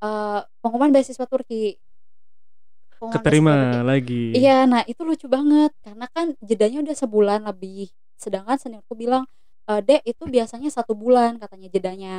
eh, 0.00 0.40
pengumuman 0.64 0.88
beasiswa 0.88 1.28
Turki 1.28 1.76
Pengumuman 2.96 3.20
beasiswa 3.20 3.20
Keterima 3.20 3.52
Turki. 3.52 3.84
lagi. 3.84 4.24
iya 4.32 4.64
nah 4.64 4.80
itu 4.88 5.04
lucu 5.04 5.28
banget 5.28 5.76
karena 5.84 6.08
kan 6.08 6.32
jedanya 6.40 6.80
udah 6.88 6.96
sebulan 6.96 7.40
lebih 7.44 7.92
sedangkan 8.16 8.56
seniorku 8.58 8.98
bilang 8.98 9.28
e, 9.70 9.78
dek 9.78 10.02
itu 10.02 10.26
biasanya 10.26 10.74
satu 10.74 10.98
bulan 10.98 11.38
katanya 11.38 11.70
jedanya 11.70 12.14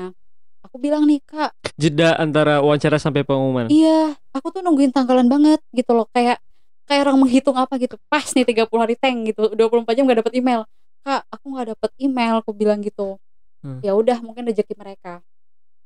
aku 0.64 0.80
bilang 0.80 1.04
nih 1.04 1.20
kak 1.28 1.52
Jeda 1.80 2.20
antara 2.20 2.60
wawancara 2.60 3.00
sampai 3.00 3.24
pengumuman. 3.24 3.72
Iya, 3.72 4.20
aku 4.36 4.52
tuh 4.52 4.60
nungguin 4.60 4.92
tanggalan 4.92 5.32
banget 5.32 5.64
gitu 5.72 5.96
loh 5.96 6.12
kayak 6.12 6.44
kayak 6.90 7.06
orang 7.06 7.18
menghitung 7.22 7.54
apa 7.54 7.78
gitu. 7.78 7.96
Pas 8.10 8.26
nih 8.34 8.42
30 8.42 8.66
hari 8.82 8.98
tank 8.98 9.18
gitu, 9.30 9.54
24 9.54 9.94
jam 9.94 10.04
gak 10.10 10.20
dapet 10.26 10.34
email. 10.42 10.66
Kak, 11.06 11.22
aku 11.32 11.46
nggak 11.56 11.68
dapet 11.78 11.92
email, 12.02 12.42
aku 12.42 12.52
bilang 12.52 12.82
gitu. 12.82 13.16
Hmm. 13.62 13.80
Ya 13.86 13.94
udah, 13.96 14.20
mungkin 14.20 14.44
rezeki 14.50 14.74
mereka. 14.76 15.24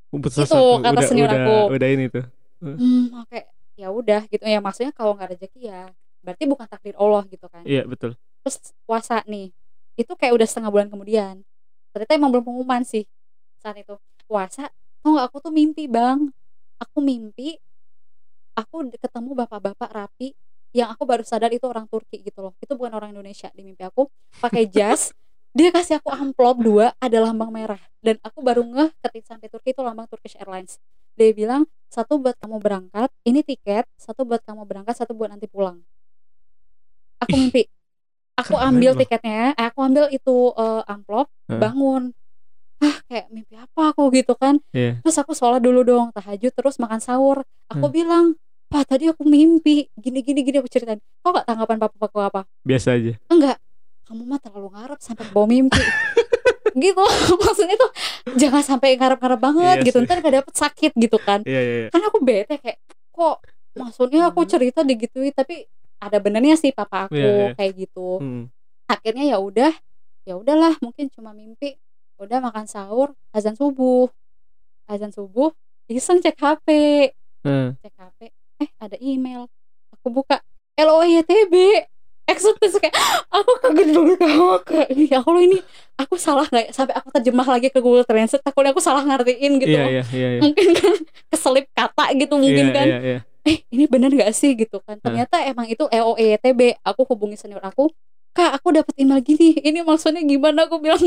Putus 0.09 0.37
Itu 0.39 0.81
kata 0.81 0.93
udah, 0.93 1.03
senior 1.05 1.29
udah, 1.29 1.41
aku. 1.41 1.57
Udah 1.75 1.89
ini 1.91 2.05
tuh. 2.07 2.25
Hmm, 2.63 3.11
oke. 3.25 3.39
Ya 3.73 3.89
udah 3.89 4.21
gitu. 4.29 4.43
Ya 4.45 4.61
maksudnya 4.61 4.93
kalau 4.93 5.17
nggak 5.17 5.35
rezeki 5.37 5.73
ya 5.73 5.89
berarti 6.23 6.43
bukan 6.47 6.65
takdir 6.69 6.95
Allah 6.95 7.25
gitu 7.27 7.49
kan. 7.51 7.65
Iya 7.65 7.83
betul. 7.83 8.15
Terus 8.45 8.55
puasa 8.85 9.25
nih. 9.25 9.51
Itu 9.97 10.13
kayak 10.13 10.37
udah 10.37 10.47
setengah 10.47 10.69
bulan 10.69 10.87
kemudian. 10.87 11.41
Ternyata 11.91 12.13
emang 12.13 12.29
belum 12.29 12.45
pengumuman 12.45 12.85
sih 12.85 13.09
saat 13.59 13.75
itu. 13.81 13.97
Puasa, 14.29 14.69
tau 15.01 15.17
nggak 15.17 15.25
aku 15.33 15.37
tuh 15.49 15.53
mimpi, 15.53 15.89
Bang. 15.89 16.31
Aku 16.77 17.01
mimpi 17.01 17.57
aku 18.53 18.85
ketemu 18.93 19.33
bapak-bapak 19.33 19.89
rapi 19.89 20.37
yang 20.73 20.89
aku 20.89 21.05
baru 21.05 21.21
sadar 21.21 21.53
itu 21.53 21.63
orang 21.69 21.86
Turki 21.86 22.19
gitu 22.25 22.41
loh. 22.41 22.53
Itu 22.57 22.73
bukan 22.73 22.97
orang 22.97 23.13
Indonesia 23.13 23.53
di 23.53 23.62
mimpi 23.62 23.86
aku. 23.86 24.09
Pakai 24.41 24.65
jas 24.65 25.13
dia 25.57 25.69
kasih 25.69 26.01
aku 26.01 26.09
amplop 26.09 26.57
dua 26.59 26.97
ada 26.97 27.17
lambang 27.21 27.53
merah. 27.53 27.79
Dan 28.01 28.17
aku 28.25 28.41
baru 28.41 28.65
ngeh 28.65 28.89
ketika 29.05 29.38
sampai 29.38 29.47
Turki 29.53 29.71
itu 29.71 29.81
lambang 29.86 30.09
Turkish 30.09 30.33
Airlines. 30.36 30.81
Dia 31.13 31.29
bilang 31.29 31.69
satu 31.93 32.17
buat 32.17 32.33
kamu 32.41 32.57
berangkat 32.57 33.13
ini 33.21 33.45
tiket 33.45 33.86
satu 34.01 34.25
buat 34.25 34.41
kamu 34.41 34.65
berangkat 34.65 34.97
satu 34.97 35.13
buat 35.13 35.29
nanti 35.29 35.45
pulang. 35.45 35.77
Aku 37.21 37.38
mimpi. 37.38 37.69
Aku 38.41 38.57
ambil 38.57 38.97
tiketnya 38.97 39.53
eh, 39.53 39.65
aku 39.69 39.77
ambil 39.86 40.09
itu 40.09 40.57
eh, 40.57 40.81
amplop 40.89 41.29
bangun. 41.45 42.17
Ah 42.81 42.97
kayak 43.05 43.29
mimpi 43.29 43.53
apa 43.53 43.93
aku 43.93 44.09
gitu 44.09 44.33
kan. 44.33 44.57
Iya. 44.73 44.97
terus 45.05 45.21
aku 45.21 45.38
sholat 45.38 45.62
dulu 45.62 45.86
dong 45.86 46.09
tahajud 46.17 46.49
terus 46.49 46.81
makan 46.81 46.97
sahur. 46.97 47.45
Aku 47.69 47.88
Hmm. 47.88 47.93
bilang 47.93 48.25
pak 48.73 48.83
tadi 48.88 49.05
aku 49.05 49.21
mimpi 49.23 49.86
gini 49.93 50.19
gini 50.19 50.41
gini 50.41 50.57
aku 50.57 50.65
ceritain 50.67 50.97
kok 50.97 51.29
gak 51.31 51.45
tanggapan 51.45 51.77
papa 51.77 51.93
aku 52.01 52.17
apa 52.17 52.41
Biasa 52.65 52.97
aja. 52.97 53.13
enggak 53.27 53.62
kamu 54.03 54.25
mah 54.25 54.39
terlalu 54.39 54.73
ngarep 54.73 54.97
sampai 54.97 55.25
bawa 55.29 55.45
mimpi 55.45 55.77
gitu 56.75 57.03
maksudnya 57.39 57.77
tuh 57.77 57.91
jangan 58.33 58.65
sampai 58.65 58.97
ngarep-ngarep 58.97 59.38
banget 59.39 59.75
Iya 59.77 59.86
gitu 59.86 59.97
sih. 59.99 60.05
ntar 60.05 60.17
gak 60.19 60.36
dapet 60.36 60.53
sakit 60.53 60.91
gitu 60.91 61.17
kan 61.19 61.45
Iya 61.45 61.62
iya. 61.62 61.73
iya. 61.77 61.88
kan 61.88 62.01
aku 62.01 62.17
bete 62.19 62.57
kayak 62.57 62.81
kok 63.07 63.38
maksudnya 63.73 64.25
aku 64.27 64.41
cerita 64.43 64.81
digituin 64.81 65.29
tapi 65.31 65.69
ada 65.97 66.17
benernya 66.17 66.57
sih 66.57 66.69
papa 66.69 67.05
aku 67.05 67.13
Iya, 67.13 67.29
iya. 67.29 67.47
kayak 67.53 67.73
gitu 67.79 68.17
Hmm. 68.17 68.49
akhirnya 68.86 69.25
ya 69.27 69.38
udah 69.38 69.71
ya 70.23 70.33
udahlah 70.33 70.73
mungkin 70.79 71.07
cuma 71.09 71.29
mimpi 71.31 71.77
udah 72.15 72.41
makan 72.41 72.65
sahur 72.65 73.13
azan 73.29 73.53
subuh 73.53 74.09
azan 74.86 75.09
subuh 75.09 75.53
iseng 75.86 76.17
cek 76.19 76.36
HP 76.36 76.67
Hmm. 77.43 77.75
cek 77.77 77.93
HP 77.93 78.19
eh 78.57 78.69
ada 78.77 78.97
email 78.97 79.47
aku 79.91 80.07
buka 80.09 80.41
LOYTB 80.75 81.53
eksotis 82.23 82.77
kayak 82.77 82.95
aku 83.27 83.51
kaget 83.59 83.89
banget 83.91 84.17
sama 84.17 84.55
kayak 84.61 84.87
ya 84.95 85.19
Allah 85.19 85.43
ini 85.43 85.59
aku 85.93 86.15
salah 86.15 86.45
nggak 86.45 86.65
ya? 86.65 86.71
sampai 86.71 86.95
aku 86.95 87.07
terjemah 87.11 87.43
lagi 87.45 87.67
ke 87.67 87.77
Google 87.77 88.03
Translate 88.03 88.39
takutnya 88.41 88.71
aku 88.71 88.79
salah 88.79 89.03
ngertiin 89.03 89.59
gitu 89.59 89.69
Iya 89.69 89.83
iya 89.91 90.03
iya. 90.07 90.27
iya. 90.29 90.39
mungkin 90.39 90.67
kan 90.73 90.95
keselip 91.27 91.67
kata 91.71 92.05
gitu 92.15 92.33
mungkin 92.33 92.65
Iya, 92.65 92.73
kan 92.73 92.85
Iya 92.85 92.99
iya. 93.01 93.19
eh 93.43 93.57
ini 93.69 93.83
bener 93.85 94.07
gak 94.09 94.31
sih 94.31 94.55
gitu 94.55 94.79
kan 94.79 94.97
ternyata 94.97 95.43
emang 95.43 95.67
itu 95.67 95.83
E 95.85 95.99
EOETB 95.99 96.79
aku 96.79 97.03
hubungi 97.05 97.35
senior 97.35 97.59
aku 97.59 97.91
kak 98.31 98.55
aku 98.55 98.73
dapat 98.73 98.95
email 98.95 99.19
gini 99.19 99.53
ini 99.59 99.83
maksudnya 99.83 100.23
gimana 100.23 100.65
aku 100.65 100.79
bilang 100.79 101.03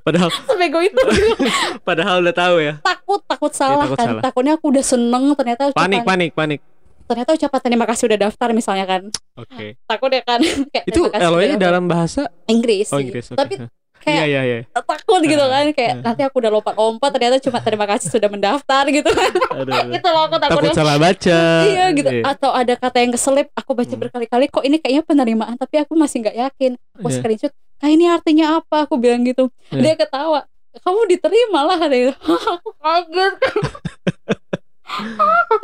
Padahal 0.00 0.32
sampai 0.48 0.66
gue 0.66 0.82
itu 0.82 0.96
gitu. 0.96 1.34
padahal 1.86 2.18
udah 2.18 2.34
tahu 2.34 2.56
ya. 2.58 2.74
takut 2.80 3.20
takut 3.22 3.52
salah 3.52 3.84
takut 3.84 3.94
kan 3.94 4.06
salah. 4.10 4.22
takutnya 4.24 4.52
aku 4.56 4.72
udah 4.72 4.82
seneng 4.82 5.24
ternyata 5.36 5.70
Panik 5.70 6.02
cuma- 6.02 6.08
panik 6.08 6.30
panik. 6.32 6.60
Ternyata 7.04 7.30
ucapan 7.32 7.60
terima 7.62 7.84
kasih 7.84 8.04
udah 8.06 8.18
daftar 8.22 8.48
misalnya 8.50 8.84
kan 8.84 9.02
Oke. 9.34 9.76
takut 9.82 10.08
ya 10.08 10.22
kan 10.22 10.40
kayak 10.72 10.84
Itu 10.86 11.08
LOE 11.08 11.56
dalam 11.56 11.84
bahasa 11.84 12.26
Inggris 12.46 12.88
Oh. 12.88 12.98
Inggris. 12.98 13.28
oke. 13.28 13.36
tapi 13.36 13.54
kayak 13.96 14.20
Iya 14.20 14.24
iya 14.26 14.42
iya. 14.44 14.58
takut 14.70 15.20
gitu 15.22 15.40
kan 15.40 15.64
kayak 15.70 15.94
nanti 15.98 16.20
aku 16.22 16.36
udah 16.38 16.52
lompat-lompat 16.52 17.08
ternyata 17.10 17.36
cuma 17.40 17.56
terima 17.58 17.86
kasih 17.86 18.08
sudah 18.10 18.28
mendaftar 18.28 18.84
gitu 18.86 19.08
kan 19.08 19.32
gitu 19.94 20.08
loh 20.10 20.22
aku 20.22 20.36
Takut 20.36 20.60
takutnya 20.60 20.74
salah 20.74 20.96
baca. 20.98 21.40
iya 21.64 21.84
gitu 21.90 22.10
Iya. 22.10 22.22
atau 22.26 22.50
ada 22.50 22.74
kata 22.74 22.96
yang 22.98 23.12
keselip 23.12 23.48
aku 23.52 23.72
baca 23.72 23.88
Hmm. 23.88 24.00
berkali-kali 24.00 24.44
kok 24.46 24.60
ini 24.62 24.76
kayaknya 24.76 25.02
penerimaan 25.02 25.56
tapi 25.56 25.76
aku 25.78 25.92
masih 25.94 26.20
nggak 26.20 26.36
yakin 26.38 26.72
aku 26.94 27.06
Iya. 27.06 27.16
screenshot 27.16 27.52
kak 27.74 27.90
ini 27.90 28.04
artinya 28.06 28.58
apa 28.58 28.84
aku 28.84 28.96
bilang 28.96 29.22
gitu 29.22 29.48
Iya. 29.70 29.80
dia 29.82 29.94
ketawa 29.98 30.44
kamu 30.76 31.00
diterima 31.08 31.60
lah 31.62 31.76
katanya 31.78 32.12
gitu. 32.12 32.16
aku 32.28 32.70
kaget 32.76 33.34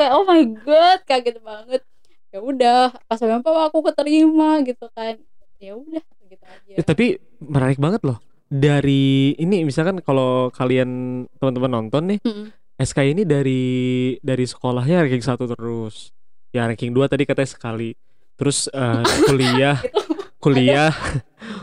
kayak 0.00 0.12
oh 0.16 0.24
my 0.24 0.40
god 0.64 0.98
kaget 1.04 1.36
banget 1.44 1.82
ya 2.30 2.40
udah 2.40 2.96
pas 3.04 3.20
sampai 3.20 3.36
apa 3.36 3.50
aku 3.68 3.84
keterima 3.84 4.64
gitu 4.64 4.88
kan 4.90 5.20
ya 5.58 5.76
udah 5.76 6.00
gitu 6.24 6.44
aja 6.46 6.72
Eh, 6.72 6.84
tapi 6.86 7.20
menarik 7.38 7.76
banget 7.76 8.00
loh. 8.00 8.16
Dari 8.46 9.36
ini 9.36 9.62
misalkan 9.62 10.00
kalau 10.00 10.48
kalian 10.50 10.88
teman-teman 11.36 11.70
nonton 11.70 12.02
nih, 12.08 12.18
Mm-mm. 12.22 12.48
SK 12.76 13.12
ini 13.12 13.22
dari 13.22 13.62
dari 14.18 14.42
sekolahnya 14.42 15.04
ranking 15.04 15.20
satu 15.20 15.44
terus. 15.46 16.10
Ya 16.50 16.64
ranking 16.64 16.90
2 16.90 17.06
tadi 17.06 17.28
katanya 17.28 17.50
sekali. 17.50 17.92
Terus 18.34 18.66
eh, 18.72 19.04
kuliah 19.28 19.76
Gitu. 19.78 20.00
kuliah 20.40 20.90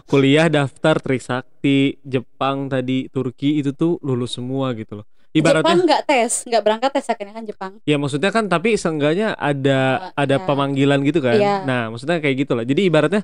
kuliah 0.05 0.47
daftar 0.47 1.01
Trisakti, 1.01 1.97
Jepang 2.05 2.69
tadi, 2.69 3.09
Turki 3.09 3.57
itu 3.57 3.73
tuh 3.73 3.97
lulus 4.05 4.37
semua 4.37 4.71
gitu 4.77 5.01
loh. 5.01 5.07
Jepang 5.37 5.61
Ibaratnya 5.61 5.75
nggak 5.85 6.01
tes 6.03 6.31
nggak 6.43 6.61
berangkat 6.61 6.91
tes 6.91 7.05
akhirnya 7.07 7.33
kan 7.33 7.45
Jepang 7.45 7.73
ya 7.83 7.95
maksudnya 7.95 8.29
kan 8.29 8.45
tapi 8.45 8.73
seenggaknya 8.73 9.33
ada 9.33 9.79
Oh, 10.09 10.11
ada 10.17 10.35
iya. 10.35 10.45
pemanggilan 10.45 10.99
gitu 11.01 11.19
kan. 11.19 11.37
Iya. 11.37 11.55
Nah, 11.63 11.81
maksudnya 11.89 12.17
kayak 12.17 12.35
gitu 12.41 12.53
lah. 12.53 12.65
Jadi 12.65 12.81
ibaratnya 12.83 13.21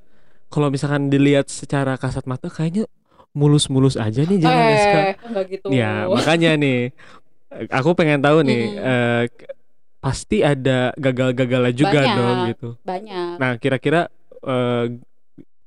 kalau 0.48 0.70
misalkan 0.70 1.10
dilihat 1.10 1.50
secara 1.50 1.98
kasat 1.98 2.24
mata 2.24 2.46
kayaknya 2.48 2.86
mulus-mulus 3.32 3.98
aja 3.98 4.22
nih 4.22 4.38
jalan 4.38 4.62
SK. 4.76 4.96
eh 4.96 5.14
nggak 5.26 5.46
gitu 5.50 5.66
Ya, 5.70 6.06
makanya 6.06 6.54
nih 6.54 6.94
aku 7.70 7.94
pengen 7.94 8.22
tahu 8.22 8.42
nih 8.42 8.62
Mm-mm. 8.72 8.84
eh, 8.84 9.24
pasti 9.98 10.42
ada 10.42 10.92
gagal-gagalnya 10.94 11.74
juga 11.74 12.00
Banyak. 12.02 12.16
dong 12.16 12.38
gitu. 12.50 12.70
banyak 12.84 13.34
Nah, 13.38 13.52
kira-kira 13.58 14.02
eh, 14.42 14.86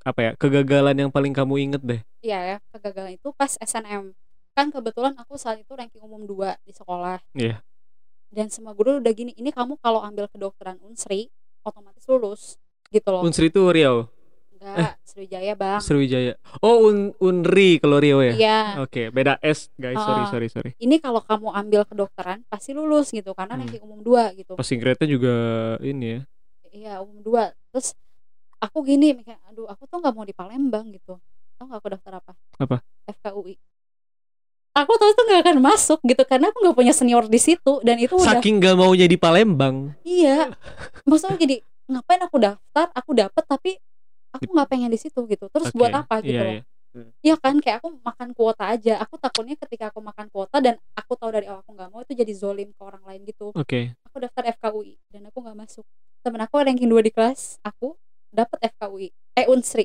apa 0.03 0.21
ya? 0.21 0.31
Kegagalan 0.37 0.95
yang 0.97 1.11
paling 1.11 1.35
kamu 1.35 1.55
inget 1.61 1.83
deh. 1.83 2.01
Iya 2.21 2.39
ya, 2.45 2.57
kegagalan 2.71 3.17
itu 3.17 3.31
pas 3.33 3.55
SNM. 3.57 4.15
Kan 4.57 4.73
kebetulan 4.73 5.13
aku 5.21 5.37
saat 5.37 5.61
itu 5.61 5.69
ranking 5.77 6.01
umum 6.01 6.25
2 6.25 6.57
di 6.65 6.73
sekolah. 6.73 7.21
Iya. 7.37 7.61
Dan 8.33 8.49
semua 8.49 8.73
guru 8.73 8.99
udah 8.99 9.13
gini, 9.13 9.37
ini 9.37 9.53
kamu 9.53 9.77
kalau 9.79 10.01
ambil 10.01 10.33
kedokteran 10.33 10.81
Unsri 10.81 11.29
otomatis 11.61 12.09
lulus 12.09 12.57
gitu 12.89 13.05
loh. 13.13 13.21
Unsri 13.21 13.53
itu 13.53 13.61
Riau, 13.69 14.09
Enggak, 14.57 14.97
Sriwijaya, 15.05 15.53
Bang. 15.53 15.81
Sriwijaya. 15.85 16.33
Oh, 16.65 16.89
Un 16.89 17.13
Unri 17.21 17.77
kalau 17.77 18.01
Riau 18.01 18.25
ya. 18.25 18.33
Iya. 18.33 18.59
Oke, 18.81 19.13
beda 19.13 19.37
S, 19.45 19.69
guys. 19.77 20.01
Sorry, 20.01 20.25
Ah. 20.25 20.31
sorry, 20.33 20.49
sorry. 20.49 20.71
Ini 20.81 20.97
kalau 20.99 21.21
kamu 21.21 21.53
ambil 21.53 21.85
kedokteran 21.85 22.41
pasti 22.49 22.73
lulus 22.73 23.13
gitu 23.13 23.37
karena 23.37 23.61
Hmm. 23.61 23.69
ranking 23.69 23.85
umum 23.85 24.01
2 24.01 24.33
gitu. 24.33 24.57
Passing 24.57 24.81
grade-nya 24.81 25.05
juga 25.07 25.35
ini 25.85 26.07
ya. 26.09 26.21
Iya, 26.73 26.93
umum 27.05 27.21
2. 27.21 27.53
Terus 27.77 27.93
aku 28.57 28.81
gini 28.81 29.13
mikir, 29.13 29.37
aduh, 29.45 29.69
aku 29.69 29.85
tuh 29.85 30.01
nggak 30.01 30.15
mau 30.17 30.25
di 30.25 30.33
Palembang 30.33 30.89
gitu. 30.89 31.21
Tahu 31.61 31.65
nggak 31.69 31.81
aku 31.85 31.89
daftar 31.93 32.13
apa? 32.25 32.33
Apa? 32.57 32.77
FKUI. 33.07 33.61
Aku 34.77 34.93
tahu 35.01 35.11
tuh 35.17 35.25
nggak 35.25 35.41
akan 35.41 35.59
masuk 35.65 35.99
gitu 36.05 36.23
karena 36.29 36.53
aku 36.53 36.61
nggak 36.61 36.77
punya 36.77 36.93
senior 36.93 37.25
di 37.25 37.41
situ 37.41 37.81
dan 37.81 37.97
itu 37.97 38.13
udah 38.13 38.37
Saking 38.37 38.61
gak 38.61 38.77
maunya 38.77 39.09
di 39.09 39.17
Palembang. 39.17 39.97
Iya, 40.05 40.53
maksudnya 41.09 41.41
jadi 41.41 41.57
ngapain 41.89 42.21
aku 42.21 42.37
daftar, 42.37 42.93
aku 42.93 43.11
dapet 43.17 43.45
tapi 43.49 43.71
aku 44.37 44.53
nggak 44.53 44.69
pengen 44.69 44.93
di 44.93 45.01
situ 45.01 45.25
gitu. 45.25 45.49
Terus 45.49 45.73
Oke, 45.73 45.81
buat 45.81 45.97
apa 45.97 46.21
gitu 46.21 46.37
iya, 46.37 46.45
loh? 46.45 46.55
iya. 46.61 46.65
Iya 47.21 47.37
kan, 47.37 47.61
kayak 47.61 47.85
aku 47.85 47.89
makan 48.01 48.33
kuota 48.33 48.73
aja. 48.73 48.97
Aku 49.05 49.21
takutnya 49.21 49.57
ketika 49.57 49.93
aku 49.93 50.01
makan 50.01 50.33
kuota 50.33 50.61
dan 50.65 50.81
aku 50.97 51.13
tahu 51.17 51.29
dari 51.29 51.45
awal 51.49 51.61
aku 51.61 51.77
nggak 51.77 51.89
mau 51.93 52.01
itu 52.01 52.13
jadi 52.17 52.33
zolim 52.33 52.73
ke 52.73 52.83
orang 52.85 53.05
lain 53.05 53.21
gitu. 53.29 53.53
Oke. 53.53 53.93
Aku 54.09 54.17
daftar 54.17 54.49
FKUI 54.57 54.97
dan 55.13 55.29
aku 55.29 55.45
nggak 55.45 55.57
masuk. 55.57 55.85
Temen 56.25 56.41
aku 56.41 56.57
ranking 56.57 56.89
2 56.89 57.05
di 57.05 57.13
kelas, 57.13 57.61
aku 57.61 57.97
dapet 58.33 58.59
FKUI, 58.77 59.09
eh 59.37 59.47
Unsri. 59.49 59.85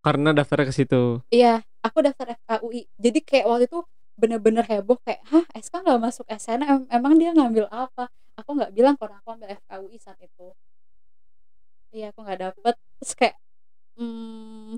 Karena 0.00 0.32
daftarnya 0.32 0.72
ke 0.72 0.74
situ. 0.74 1.20
Iya, 1.28 1.60
aku 1.84 1.98
daftar 2.04 2.36
FKUI. 2.36 2.88
Jadi 2.96 3.18
kayak 3.24 3.46
waktu 3.48 3.64
itu 3.68 3.80
bener-bener 4.20 4.64
heboh 4.68 5.00
kayak, 5.00 5.24
hah 5.32 5.44
SK 5.56 5.80
nggak 5.80 6.00
masuk 6.00 6.26
SNM, 6.28 6.86
emang 6.92 7.16
dia 7.16 7.32
ngambil 7.32 7.66
apa? 7.72 8.12
Aku 8.36 8.56
nggak 8.56 8.72
bilang 8.76 8.94
kalau 9.00 9.16
aku 9.16 9.28
ambil 9.36 9.56
FKUI 9.56 9.96
saat 9.96 10.20
itu. 10.20 10.52
Iya, 11.90 12.12
aku 12.14 12.20
nggak 12.22 12.40
dapet. 12.40 12.74
Terus 13.00 13.12
kayak, 13.16 13.34
hmm, 13.98 14.76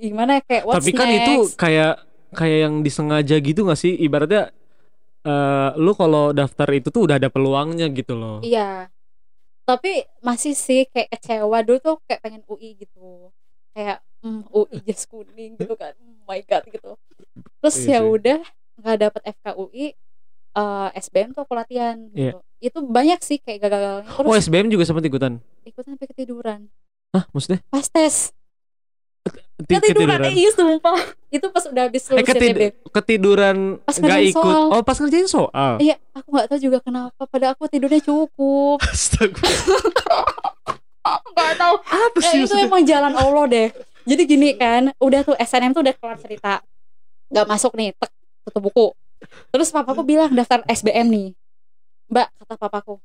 gimana 0.00 0.40
ya 0.40 0.42
kayak 0.46 0.64
what's 0.64 0.80
Tapi 0.80 0.90
kan 0.96 1.08
itu 1.12 1.34
next? 1.44 1.54
kayak 1.60 1.94
kayak 2.32 2.58
yang 2.70 2.74
disengaja 2.80 3.36
gitu 3.42 3.68
gak 3.68 3.76
sih? 3.76 3.92
Ibaratnya 4.00 4.54
eh 5.20 5.70
lu 5.76 5.92
kalau 5.92 6.32
daftar 6.32 6.64
itu 6.72 6.88
tuh 6.88 7.04
udah 7.04 7.20
ada 7.20 7.28
peluangnya 7.28 7.92
gitu 7.92 8.16
loh. 8.16 8.40
Iya. 8.40 8.88
Tapi 9.68 10.02
masih 10.24 10.56
sih 10.56 10.88
kayak 10.88 11.12
kecewa 11.12 11.60
dulu 11.62 11.78
tuh 11.78 11.96
kayak 12.08 12.20
pengen 12.24 12.42
UI 12.48 12.80
gitu. 12.80 13.28
Kayak 13.76 14.00
hmm, 14.24 14.48
UI 14.48 14.80
jas 14.88 15.04
kuning 15.10 15.60
gitu 15.60 15.76
kan. 15.76 15.92
My 16.30 16.40
god 16.40 16.62
gitu. 16.64 16.94
Terus 17.58 17.74
Iya 17.80 17.90
ya 17.90 18.00
udah 18.06 18.38
nggak 18.78 18.96
dapet 19.00 19.22
FKUI 19.34 19.86
eh 20.50 20.88
SBM 20.96 21.30
tuh 21.30 21.42
aku 21.42 21.52
latihan 21.52 21.98
Iya. 22.10 22.32
gitu. 22.32 22.38
Itu 22.60 22.78
banyak 22.84 23.18
sih 23.20 23.36
kayak 23.36 23.58
gagal-gagalnya. 23.60 24.06
Terus 24.06 24.28
Oh, 24.28 24.36
SBM 24.36 24.68
juga 24.68 24.84
sempat 24.84 25.02
ikutan. 25.02 25.42
ikutan 25.62 25.90
sampai 25.92 26.08
ketiduran. 26.08 26.60
Hah, 27.10 27.26
maksudnya? 27.28 27.58
Pas 27.66 27.82
tes 27.84 28.30
Ti- 29.60 29.76
ketiduran, 29.76 30.16
eh, 30.22 30.32
iya 30.34 30.50
sumpah. 30.50 30.96
Itu 31.28 31.48
pas 31.48 31.60
udah 31.62 31.82
habis 31.84 32.02
Eh, 32.04 32.14
lulus 32.14 32.24
ketid- 32.24 32.56
CTB. 32.56 32.62
ketiduran 32.88 33.56
Pas 33.80 33.92
ngerjain 33.94 34.30
ikut. 34.30 34.40
soal. 34.40 34.64
Oh, 34.70 34.80
pas 34.80 34.96
ngerjain 34.96 35.28
soal. 35.28 35.72
Iya, 35.78 35.98
aku 36.10 36.28
nggak 36.30 36.46
tahu 36.48 36.60
juga 36.62 36.78
kenapa. 36.80 37.22
Padahal 37.24 37.52
aku 37.52 37.66
tidurnya 37.66 38.00
cukup. 38.00 38.80
Astaga. 38.86 39.44
Nggak 41.30 41.52
tahu. 41.56 41.74
Apa 41.82 42.18
Ya, 42.18 42.24
sih 42.24 42.38
itu 42.38 42.44
maksudnya? 42.48 42.66
emang 42.66 42.82
jalan 42.84 43.12
Allah 43.14 43.44
deh. 43.46 43.68
Jadi 44.08 44.22
gini 44.24 44.56
kan, 44.56 44.92
udah 44.96 45.20
tuh 45.24 45.36
SNM 45.36 45.76
tuh 45.76 45.82
udah 45.84 45.94
kelar 45.96 46.18
cerita. 46.20 46.64
Gak 47.30 47.46
masuk 47.46 47.72
nih, 47.76 47.92
tek, 47.94 48.10
tutup 48.48 48.62
buku. 48.70 48.86
Terus 49.52 49.68
papaku 49.70 50.02
bilang 50.02 50.32
daftar 50.32 50.64
SBM 50.66 51.06
nih. 51.12 51.28
Mbak, 52.10 52.28
kata 52.42 52.54
papaku. 52.56 52.98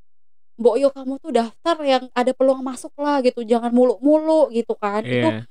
Mbok 0.55 0.75
yo 0.79 0.87
kamu 0.87 1.19
tuh 1.19 1.31
daftar 1.35 1.75
yang 1.83 2.03
ada 2.15 2.31
peluang 2.31 2.63
masuk 2.63 2.95
lah 2.95 3.19
gitu, 3.19 3.43
jangan 3.43 3.75
mulu-mulu 3.75 4.47
gitu 4.55 4.71
kan. 4.79 5.03
Itu 5.03 5.29
Iya. 5.29 5.43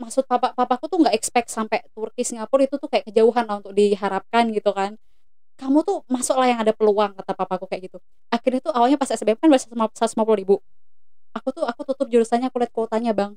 maksud 0.00 0.24
papa 0.24 0.52
papaku 0.56 0.88
tuh 0.88 0.98
nggak 1.04 1.12
expect 1.16 1.48
sampai 1.52 1.84
Turki 1.92 2.24
Singapura 2.24 2.64
itu 2.64 2.76
tuh 2.80 2.88
kayak 2.88 3.04
kejauhan 3.08 3.44
lah 3.44 3.60
untuk 3.60 3.76
diharapkan 3.76 4.48
gitu 4.52 4.72
kan. 4.72 4.96
Kamu 5.60 5.84
tuh 5.84 6.04
masuk 6.08 6.36
lah 6.40 6.48
yang 6.52 6.60
ada 6.64 6.72
peluang 6.72 7.16
kata 7.16 7.32
papaku 7.36 7.64
kayak 7.68 7.92
gitu. 7.92 7.98
Akhirnya 8.32 8.60
tuh 8.64 8.72
awalnya 8.72 8.96
pas 8.96 9.08
SBM 9.12 9.36
kan 9.40 9.48
baru 9.48 9.60
150 9.60 10.36
ribu. 10.36 10.56
Aku 11.36 11.52
tuh 11.52 11.64
aku 11.68 11.84
tutup 11.84 12.08
jurusannya 12.08 12.48
aku 12.48 12.56
lihat 12.60 12.72
kuotanya 12.72 13.12
bang. 13.12 13.36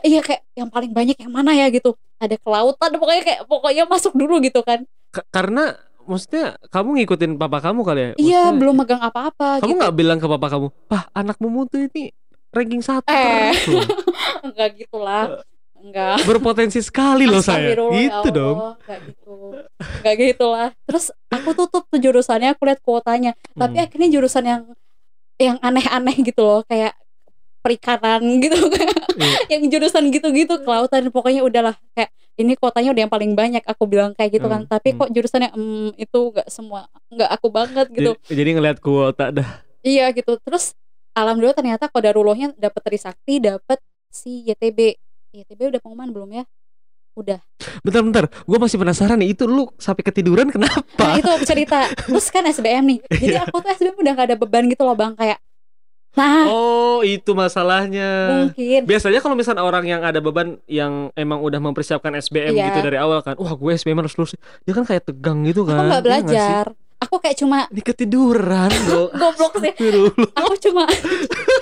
Iya 0.00 0.20
kayak 0.20 0.42
yang 0.54 0.68
paling 0.68 0.90
banyak 0.90 1.16
yang 1.16 1.30
mana 1.30 1.50
ya 1.50 1.68
gitu. 1.68 1.92
Ada 2.16 2.36
kelautan 2.36 2.90
pokoknya 2.94 3.22
kayak 3.22 3.40
pokoknya 3.44 3.84
masuk 3.84 4.12
dulu 4.12 4.38
gitu 4.38 4.60
kan. 4.60 4.86
Ka- 5.10 5.26
karena 5.28 5.74
maksudnya 6.00 6.44
kamu 6.68 7.02
ngikutin 7.02 7.32
papa 7.36 7.58
kamu 7.60 7.80
kali 7.82 8.00
ya? 8.00 8.10
Iya 8.16 8.42
belum 8.50 8.74
megang 8.76 8.98
apa-apa 8.98 9.60
Kamu 9.60 9.68
gitu. 9.68 9.78
nggak 9.78 9.94
bilang 9.94 10.18
ke 10.18 10.26
papa 10.26 10.46
kamu, 10.48 10.66
"Pah, 10.86 11.06
anakmu 11.12 11.48
mutu 11.48 11.76
ini 11.78 12.10
ranking 12.50 12.80
satu 12.80 13.06
Eh. 13.06 13.52
Enggak 14.42 14.70
gitulah. 14.80 15.42
Enggak. 15.76 16.24
Berpotensi 16.24 16.80
sekali 16.80 17.24
loh 17.24 17.40
saya." 17.40 17.72
Ya 17.72 17.76
Gitu 17.76 18.28
dong. 18.30 18.56
Allah, 18.58 18.74
Nggak 18.80 19.00
gitu. 19.06 19.32
Nggak 20.00 20.14
gitu 20.16 20.46
lah. 20.46 20.68
Terus 20.84 21.04
aku 21.26 21.50
tutup 21.54 21.82
tuh 21.84 21.98
jurusannya, 21.98 22.52
aku 22.52 22.62
lihat 22.64 22.80
kuotanya. 22.80 23.32
Tapi 23.52 23.76
Hmm. 23.76 23.84
akhirnya 23.84 24.08
jurusan 24.10 24.44
yang 24.44 24.62
yang 25.36 25.56
aneh-aneh 25.58 26.16
gitu 26.22 26.40
loh, 26.40 26.60
kayak 26.62 26.92
perikanan 27.60 28.20
gitu 28.44 28.56
Iya. 29.20 29.36
yang 29.52 29.62
jurusan 29.68 30.08
gitu-gitu 30.08 30.54
kelautan 30.64 31.12
pokoknya 31.12 31.44
udahlah. 31.44 31.76
Kayak 31.92 32.08
ini 32.40 32.56
kuotanya 32.56 32.90
udah 32.96 33.02
yang 33.04 33.12
paling 33.12 33.32
banyak 33.36 33.60
aku 33.68 33.84
bilang 33.84 34.16
kayak 34.16 34.40
gitu 34.40 34.48
kan. 34.48 34.64
Hmm, 34.64 34.70
tapi 34.70 34.94
hmm. 34.94 34.98
kok 35.04 35.08
jurusannya 35.12 35.50
em, 35.52 35.92
itu 36.00 36.18
nggak 36.32 36.48
semua 36.48 36.88
nggak 37.12 37.28
aku 37.28 37.46
banget 37.52 37.86
gitu. 37.92 38.12
Jadi, 38.24 38.32
jadi 38.32 38.50
ngelihat 38.56 38.78
kuota 38.80 39.28
dah. 39.28 39.60
iya 39.82 40.08
gitu. 40.10 40.40
Terus 40.40 40.72
alhamdulillah 41.12 41.52
ternyata 41.52 41.92
kodarullahnya 41.92 42.56
dapat 42.56 42.80
Trisakti 42.80 43.44
dapat 43.44 43.76
si 44.08 44.40
YTB 44.48 44.96
YTB 45.36 45.60
udah 45.76 45.80
pengumuman 45.84 46.08
belum 46.10 46.30
ya? 46.32 46.44
Udah. 47.12 47.42
Bentar-bentar, 47.84 48.30
gue 48.30 48.58
masih 48.58 48.78
penasaran 48.78 49.18
nih 49.20 49.34
itu 49.34 49.44
lu 49.44 49.68
sampai 49.76 50.00
ketiduran 50.00 50.48
Nah 50.48 50.54
kenapa? 50.54 51.06
itu 51.18 51.28
aku 51.28 51.44
cerita. 51.44 51.90
Terus 51.92 52.26
kan 52.30 52.46
SBM 52.46 52.84
nih. 52.86 52.98
Jadi 53.10 53.34
Iya. 53.36 53.44
aku 53.44 53.60
tuh 53.60 53.68
SBM 53.68 53.96
udah 53.98 54.12
gak 54.16 54.26
ada 54.32 54.36
beban 54.38 54.64
gitu 54.70 54.80
loh 54.86 54.96
bang. 54.96 55.12
Kayak 55.12 55.38
Nah 56.10 56.46
Oh, 56.46 57.00
itu 57.00 57.30
masalahnya. 57.32 58.10
mungkin 58.44 58.82
Biasanya 58.82 59.20
kalau 59.20 59.34
misalnya 59.34 59.62
orang 59.62 59.84
yang 59.84 60.02
ada 60.02 60.18
beban 60.18 60.58
yang 60.66 61.08
emang 61.14 61.38
udah 61.38 61.58
mempersiapkan 61.58 62.12
SBM 62.14 62.52
Iya. 62.52 62.66
gitu 62.68 62.78
dari 62.82 62.96
awal 62.96 63.20
kan, 63.20 63.34
wah 63.36 63.52
gue 63.52 63.70
SBM 63.72 63.98
harus 63.98 64.14
lulus. 64.14 64.34
Dia 64.62 64.72
kan 64.72 64.82
kayak 64.82 65.06
tegang 65.06 65.42
gitu 65.44 65.62
Aku 65.62 65.70
kan. 65.70 65.76
gak 65.76 65.80
Iya 65.80 65.88
nggak 65.88 66.04
belajar 66.04 66.64
aku 67.00 67.16
kayak 67.16 67.32
cuma 67.34 67.64
Ini 67.66 67.80
ketiduran 67.80 68.68
dong. 68.86 69.08
goblok 69.10 69.56
sih 69.58 69.72
aku 70.30 70.54
cuma 70.60 70.84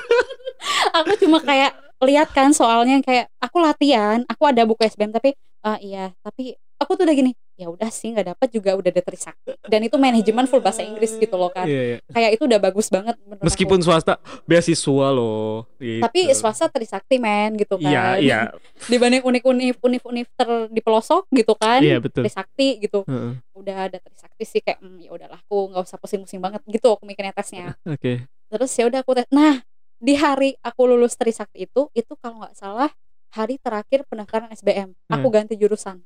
aku 0.98 1.12
cuma 1.16 1.38
kayak 1.38 1.72
lihat 2.00 2.28
kan 2.30 2.50
soalnya 2.50 2.98
kayak 3.00 3.30
aku 3.36 3.58
latihan 3.58 4.26
aku 4.26 4.42
ada 4.44 4.62
buku 4.62 4.82
SBM 4.82 5.10
tapi 5.10 5.34
ah 5.60 5.78
iya 5.78 6.14
tapi 6.20 6.54
aku 6.78 6.94
tuh 6.94 7.04
udah 7.04 7.12
gini 7.12 7.32
ya 7.54 7.66
udah 7.66 7.90
sih 7.90 8.08
nggak 8.08 8.32
dapat 8.32 8.48
juga 8.48 8.70
udah 8.72 8.86
ada 8.88 9.02
Trisakti 9.02 9.50
dan 9.62 9.80
itu 9.82 9.94
manajemen 9.94 10.46
full 10.46 10.58
bahasa 10.58 10.80
Inggris 10.80 11.10
gitu 11.12 11.34
loh 11.34 11.50
kan 11.50 11.66
Iya, 11.66 11.82
iya. 11.84 11.96
kayak 12.06 12.30
itu 12.34 12.42
udah 12.44 12.60
bagus 12.60 12.86
banget 12.86 13.18
menurut 13.20 13.38
aku. 13.38 13.46
Meskipun 13.46 13.78
swasta 13.80 14.14
beasiswa 14.44 15.06
loh. 15.10 15.66
gitu. 15.76 15.98
tapi 16.00 16.20
swasta 16.32 16.66
Trisakti 16.66 17.18
men 17.18 17.54
gitu 17.54 17.74
kan 17.76 17.90
Iya, 17.90 18.04
iya. 18.18 18.38
dibanding 18.90 19.20
unik-unik 19.20 19.74
univ-univ 19.82 20.26
ter 20.32 20.48
di 20.70 20.78
pelosok 20.78 21.26
gitu 21.30 21.52
kan 21.52 21.82
Iya, 21.82 21.98
betul. 21.98 22.22
Trisakti 22.22 22.78
gitu 22.78 23.02
Heeh. 23.04 23.32
udah 23.52 23.76
ada 23.84 23.98
Trisakti 23.98 24.44
sih 24.44 24.60
kayak 24.60 24.78
hmm, 24.78 25.02
ya 25.02 25.10
udahlah 25.10 25.38
aku 25.40 25.74
nggak 25.74 25.82
usah 25.82 25.98
pusing-pusing 25.98 26.38
banget 26.38 26.62
gitu 26.64 26.88
aku 26.88 27.02
mikirnya 27.02 27.34
tesnya 27.34 27.74
Oke. 27.84 28.22
terus 28.48 28.70
ya 28.72 28.86
udah 28.86 29.02
aku 29.02 29.12
tes 29.12 29.26
nah 29.28 29.58
di 29.98 30.14
hari 30.14 30.54
aku 30.62 30.86
lulus 30.86 31.18
Trisakti 31.18 31.66
itu 31.66 31.90
itu 31.90 32.14
kalau 32.14 32.38
nggak 32.38 32.54
salah 32.54 32.86
hari 33.28 33.58
terakhir 33.58 34.06
pendaftaran 34.06 34.46
SBM 34.48 34.94
aku 35.04 35.26
ganti 35.28 35.52
jurusan 35.52 35.98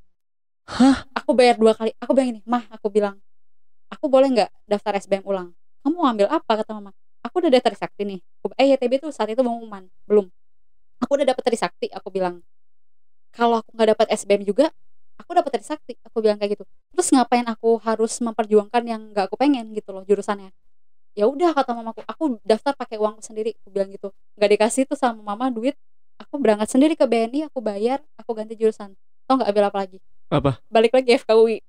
Hah? 0.66 1.04
aku 1.18 1.30
bayar 1.34 1.56
dua 1.58 1.72
kali. 1.74 1.90
Aku 2.02 2.10
bilang 2.14 2.30
ini 2.38 2.40
mah 2.46 2.64
aku 2.70 2.86
bilang 2.92 3.18
aku 3.92 4.06
boleh 4.10 4.28
nggak 4.34 4.50
daftar 4.68 4.92
SBM 4.98 5.24
ulang? 5.26 5.48
Kamu 5.82 5.94
mau 5.98 6.08
ambil 6.10 6.28
apa? 6.30 6.52
kata 6.62 6.72
mama. 6.78 6.92
Aku 7.26 7.38
udah 7.42 7.50
daftar 7.52 7.72
Trisakti 7.74 8.02
nih. 8.06 8.20
Aku- 8.42 8.56
eh 8.58 8.66
YTB 8.74 8.92
tuh 9.02 9.10
saat 9.14 9.30
itu 9.32 9.42
pengumuman. 9.42 9.86
Belum. 10.08 10.26
Aku 11.02 11.10
udah 11.18 11.26
dapet 11.28 11.42
Trisakti 11.46 11.86
aku 11.92 12.08
bilang. 12.14 12.42
Kalau 13.34 13.60
aku 13.64 13.70
nggak 13.76 13.88
dapat 13.96 14.06
SBM 14.12 14.44
juga 14.46 14.66
aku 15.20 15.30
dapat 15.38 15.50
Trisakti 15.60 15.94
aku 16.06 16.18
bilang 16.24 16.38
kayak 16.40 16.58
gitu. 16.58 16.64
Terus 16.94 17.08
ngapain 17.14 17.46
aku 17.48 17.78
harus 17.82 18.12
memperjuangkan 18.22 18.82
yang 18.84 19.02
nggak 19.14 19.24
aku 19.30 19.36
pengen? 19.40 19.72
gitu 19.76 19.90
loh 19.94 20.04
jurusannya. 20.06 20.50
Ya 21.16 21.28
udah 21.28 21.52
kata 21.56 21.72
mamaku 21.76 22.02
aku 22.08 22.40
daftar 22.46 22.72
pakai 22.76 22.96
uangku 23.00 23.22
sendiri 23.24 23.52
aku 23.62 23.68
bilang 23.74 23.90
gitu. 23.92 24.10
Nggak 24.38 24.50
dikasih 24.58 24.82
tuh 24.90 24.98
sama 24.98 25.20
mama 25.22 25.48
duit 25.52 25.76
aku 26.20 26.38
berangkat 26.40 26.68
sendiri 26.72 26.94
ke 26.96 27.04
BNI 27.08 27.48
aku 27.50 27.60
bayar 27.64 28.00
aku 28.20 28.32
ganti 28.36 28.54
jurusan. 28.58 28.94
Tau 29.28 29.40
nggak 29.40 29.50
ambil 29.52 29.66
apa 29.70 29.78
lagi 29.86 29.98
Apa? 30.32 30.64
balik 30.72 30.96
lagi 30.96 31.20
FKUI 31.20 31.60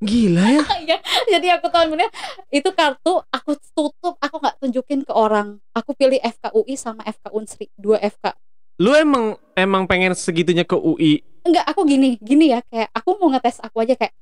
Gila 0.00 0.44
ya. 0.48 0.64
Iya, 0.84 0.96
jadi 1.28 1.46
aku 1.60 1.68
tahun 1.68 1.96
ini 1.96 2.06
itu 2.52 2.68
kartu 2.72 3.20
aku 3.28 3.56
tutup, 3.76 4.16
aku 4.16 4.36
nggak 4.40 4.56
tunjukin 4.60 5.00
ke 5.04 5.12
orang. 5.12 5.60
Aku 5.76 5.92
pilih 5.92 6.16
FKUI 6.20 6.74
sama 6.76 7.04
FK 7.04 7.24
Unsri, 7.36 7.68
dua 7.76 8.00
FK. 8.00 8.32
Lu 8.80 8.96
emang 8.96 9.36
emang 9.52 9.84
pengen 9.84 10.16
segitunya 10.16 10.64
ke 10.64 10.72
UI. 10.72 11.20
Enggak, 11.44 11.64
aku 11.68 11.84
gini, 11.84 12.16
gini 12.20 12.52
ya, 12.52 12.64
kayak 12.64 12.88
aku 12.96 13.16
mau 13.20 13.28
ngetes 13.32 13.60
aku 13.60 13.84
aja 13.84 13.92
kayak, 13.96 14.12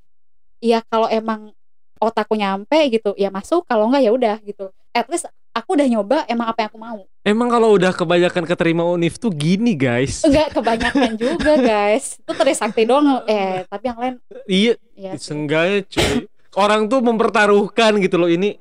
ya 0.59 0.83
kalau 0.87 1.07
emang 1.11 1.55
otakku 1.99 2.35
nyampe 2.35 2.79
gitu, 2.91 3.15
ya 3.15 3.31
masuk. 3.31 3.63
Kalau 3.67 3.87
enggak 3.87 4.03
ya 4.03 4.11
udah 4.11 4.37
gitu. 4.43 4.71
At 4.99 5.07
least 5.07 5.31
aku 5.55 5.79
udah 5.79 5.87
nyoba 5.87 6.27
emang 6.27 6.51
apa 6.51 6.67
yang 6.67 6.71
aku 6.75 6.81
mau. 6.83 6.99
Emang 7.23 7.47
kalau 7.47 7.79
udah 7.79 7.95
kebanyakan 7.95 8.43
keterima 8.43 8.83
univ 8.83 9.15
tuh 9.15 9.31
gini, 9.31 9.79
guys. 9.79 10.27
Enggak 10.27 10.59
kebanyakan 10.59 11.15
juga 11.15 11.55
guys. 11.55 12.19
Itu 12.19 12.35
Trisakti 12.35 12.83
doang. 12.83 13.23
Eh, 13.31 13.63
tapi 13.71 13.85
yang 13.87 13.99
lain 13.99 14.15
Iya, 14.51 14.75
ya. 14.99 15.13
Seenggaknya 15.15 15.87
cuy 15.87 16.27
Orang 16.59 16.91
tuh 16.91 16.99
mempertaruhkan 17.05 18.01
gitu 18.03 18.19
loh 18.19 18.27
Ini 18.27 18.57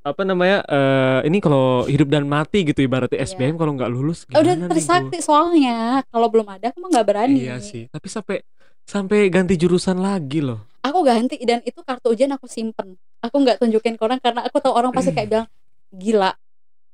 Apa 0.00 0.22
namanya 0.22 0.62
eh 0.64 1.28
Ini 1.28 1.38
kalau 1.42 1.84
hidup 1.84 2.08
dan 2.08 2.24
mati 2.24 2.64
gitu 2.64 2.80
Ibaratnya 2.80 3.20
Iya. 3.20 3.28
SBM 3.34 3.60
kalau 3.60 3.76
nggak 3.76 3.90
lulus 3.92 4.24
udah 4.24 4.40
gimana 4.40 4.64
nih 4.64 4.70
Trisakti 4.72 5.18
soalnya. 5.20 6.00
Kalau 6.08 6.32
belum 6.32 6.48
ada 6.48 6.72
aku 6.72 6.78
mah 6.80 6.88
nggak 6.94 7.06
berani. 7.06 7.44
Iya 7.44 7.60
sih 7.60 7.90
Tapi 7.92 8.06
sampai 8.08 8.36
Sampai 8.84 9.28
ganti 9.28 9.56
jurusan 9.56 10.00
lagi 10.00 10.40
loh 10.40 10.60
aku 10.84 11.00
ganti 11.00 11.40
dan 11.40 11.64
itu 11.64 11.80
kartu 11.80 12.12
ujian 12.12 12.28
aku 12.36 12.44
simpen 12.44 13.00
aku 13.24 13.36
nggak 13.40 13.56
tunjukin 13.56 13.96
ke 13.96 14.02
orang 14.04 14.20
karena 14.20 14.44
aku 14.44 14.60
tahu 14.60 14.76
orang 14.76 14.92
pasti 14.92 15.16
kayak 15.16 15.28
bilang 15.32 15.48
gila. 15.94 16.34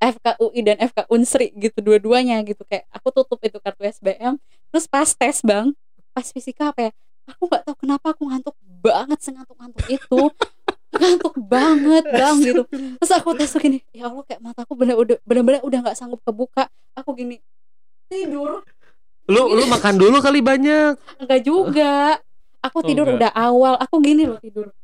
FKUI 0.01 0.61
dan 0.65 0.81
FK 0.81 1.05
Unsri 1.13 1.53
gitu 1.53 1.77
dua-duanya 1.81 2.41
gitu. 2.41 2.65
Kayak 2.65 2.89
aku 2.89 3.13
tutup 3.13 3.37
itu 3.45 3.61
kartu 3.61 3.85
SBM 3.85 4.41
terus 4.73 4.89
pas 4.89 5.05
tes 5.05 5.45
bang 5.45 5.75
pas 6.11 6.25
fisika 6.25 6.71
apa 6.73 6.89
ya 6.89 6.91
aku 7.27 7.43
nggak 7.47 7.63
tahu 7.69 7.77
kenapa 7.85 8.07
aku 8.17 8.23
ngantuk 8.27 8.57
banget 8.81 9.19
sengantuk-ngantuk 9.21 9.85
itu. 9.89 10.21
Ngantuk 10.91 11.39
banget 11.39 12.03
bang 12.03 12.37
gitu. 12.43 12.63
Terus 12.67 13.13
aku 13.15 13.31
tes 13.39 13.53
gini 13.55 13.79
ya 13.93 14.11
Allah 14.11 14.25
kayak 14.27 14.41
mataku 14.41 14.73
bener 14.75 14.99
udah 14.99 15.21
bener-bener 15.23 15.61
udah 15.63 15.79
nggak 15.85 15.95
sanggup 15.95 16.19
kebuka. 16.25 16.67
Aku 16.97 17.13
gini 17.15 17.39
tidur. 18.09 18.65
Lu 19.29 19.43
lu 19.53 19.69
makan 19.69 20.01
dulu 20.01 20.19
kali 20.19 20.43
banyak. 20.43 20.99
Enggak 21.21 21.41
juga. 21.45 22.19
Aku 22.59 22.81
Oh, 22.81 22.85
tidur 22.85 23.07
enggak. 23.07 23.31
udah 23.31 23.33
awal. 23.37 23.75
Aku 23.79 24.03
gini 24.03 24.27
loh 24.27 24.41
tidur. 24.41 24.75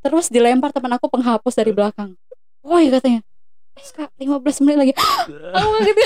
Terus 0.00 0.28
dilempar 0.28 0.70
teman 0.70 0.94
aku 0.94 1.10
penghapus 1.10 1.54
dari 1.56 1.72
belakang. 1.74 2.14
Woi 2.62 2.86
katanya 2.86 3.24
SK 3.78 3.98
15 4.18 4.64
menit 4.66 4.78
lagi. 4.78 4.92
Aku 5.56 5.70
gitu 5.86 6.02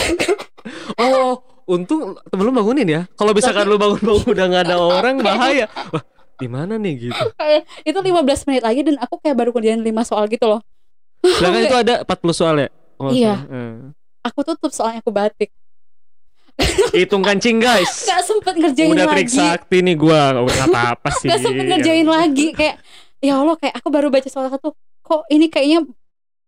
Oh 1.05 1.40
Untung 1.64 2.20
temen 2.29 2.44
lu 2.44 2.53
bangunin 2.53 2.85
ya. 2.85 3.03
Kalau 3.16 3.33
misalkan 3.33 3.64
lu 3.64 3.81
bangun-bangun 3.81 4.29
udah 4.37 4.44
nggak 4.53 4.62
ada 4.68 4.77
orang 4.77 5.16
Bahaya. 5.24 5.64
Wah 5.92 6.05
di 6.37 6.48
mana 6.50 6.77
nih 6.77 7.09
gitu? 7.11 7.24
Kayak 7.40 7.64
itu 7.87 7.98
15 7.98 8.48
menit 8.50 8.62
lagi 8.62 8.81
dan 8.85 8.96
aku 9.00 9.22
kayak 9.22 9.37
baru 9.38 9.50
kerjain 9.55 9.81
5 9.81 9.88
soal 10.05 10.27
gitu 10.29 10.44
loh. 10.50 10.61
Sedangkan 11.24 11.62
itu 11.64 11.77
ada 11.88 11.94
40 12.05 12.35
soal 12.37 12.55
ya? 12.61 12.68
Oh, 13.00 13.11
Iya. 13.11 13.35
Eh. 13.48 13.74
aku 14.24 14.40
tutup 14.44 14.72
soalnya 14.72 15.00
aku 15.00 15.12
batik. 15.12 15.50
Hitung 16.94 17.27
kancing 17.27 17.59
guys. 17.59 18.07
Nggak 18.07 18.22
sempet 18.22 18.55
ngerjain 18.55 18.90
Udah 18.94 19.07
trik 19.11 19.27
lagi 19.27 19.37
sakti 19.37 19.77
nih 19.83 19.96
gua. 19.98 20.38
Udah 20.38 20.64
apa-apa 20.70 21.11
sih. 21.18 21.27
nggak 21.27 21.40
sempet 21.42 21.64
ngerjain 21.66 22.07
lagi. 22.07 22.46
Kayak 22.55 22.77
ya 23.18 23.42
Allah 23.42 23.57
kayak 23.59 23.74
aku 23.81 23.88
baru 23.90 24.09
baca 24.12 24.29
soal 24.31 24.46
satu. 24.48 24.70
Kok 25.03 25.27
ini 25.35 25.50
kayaknya 25.50 25.83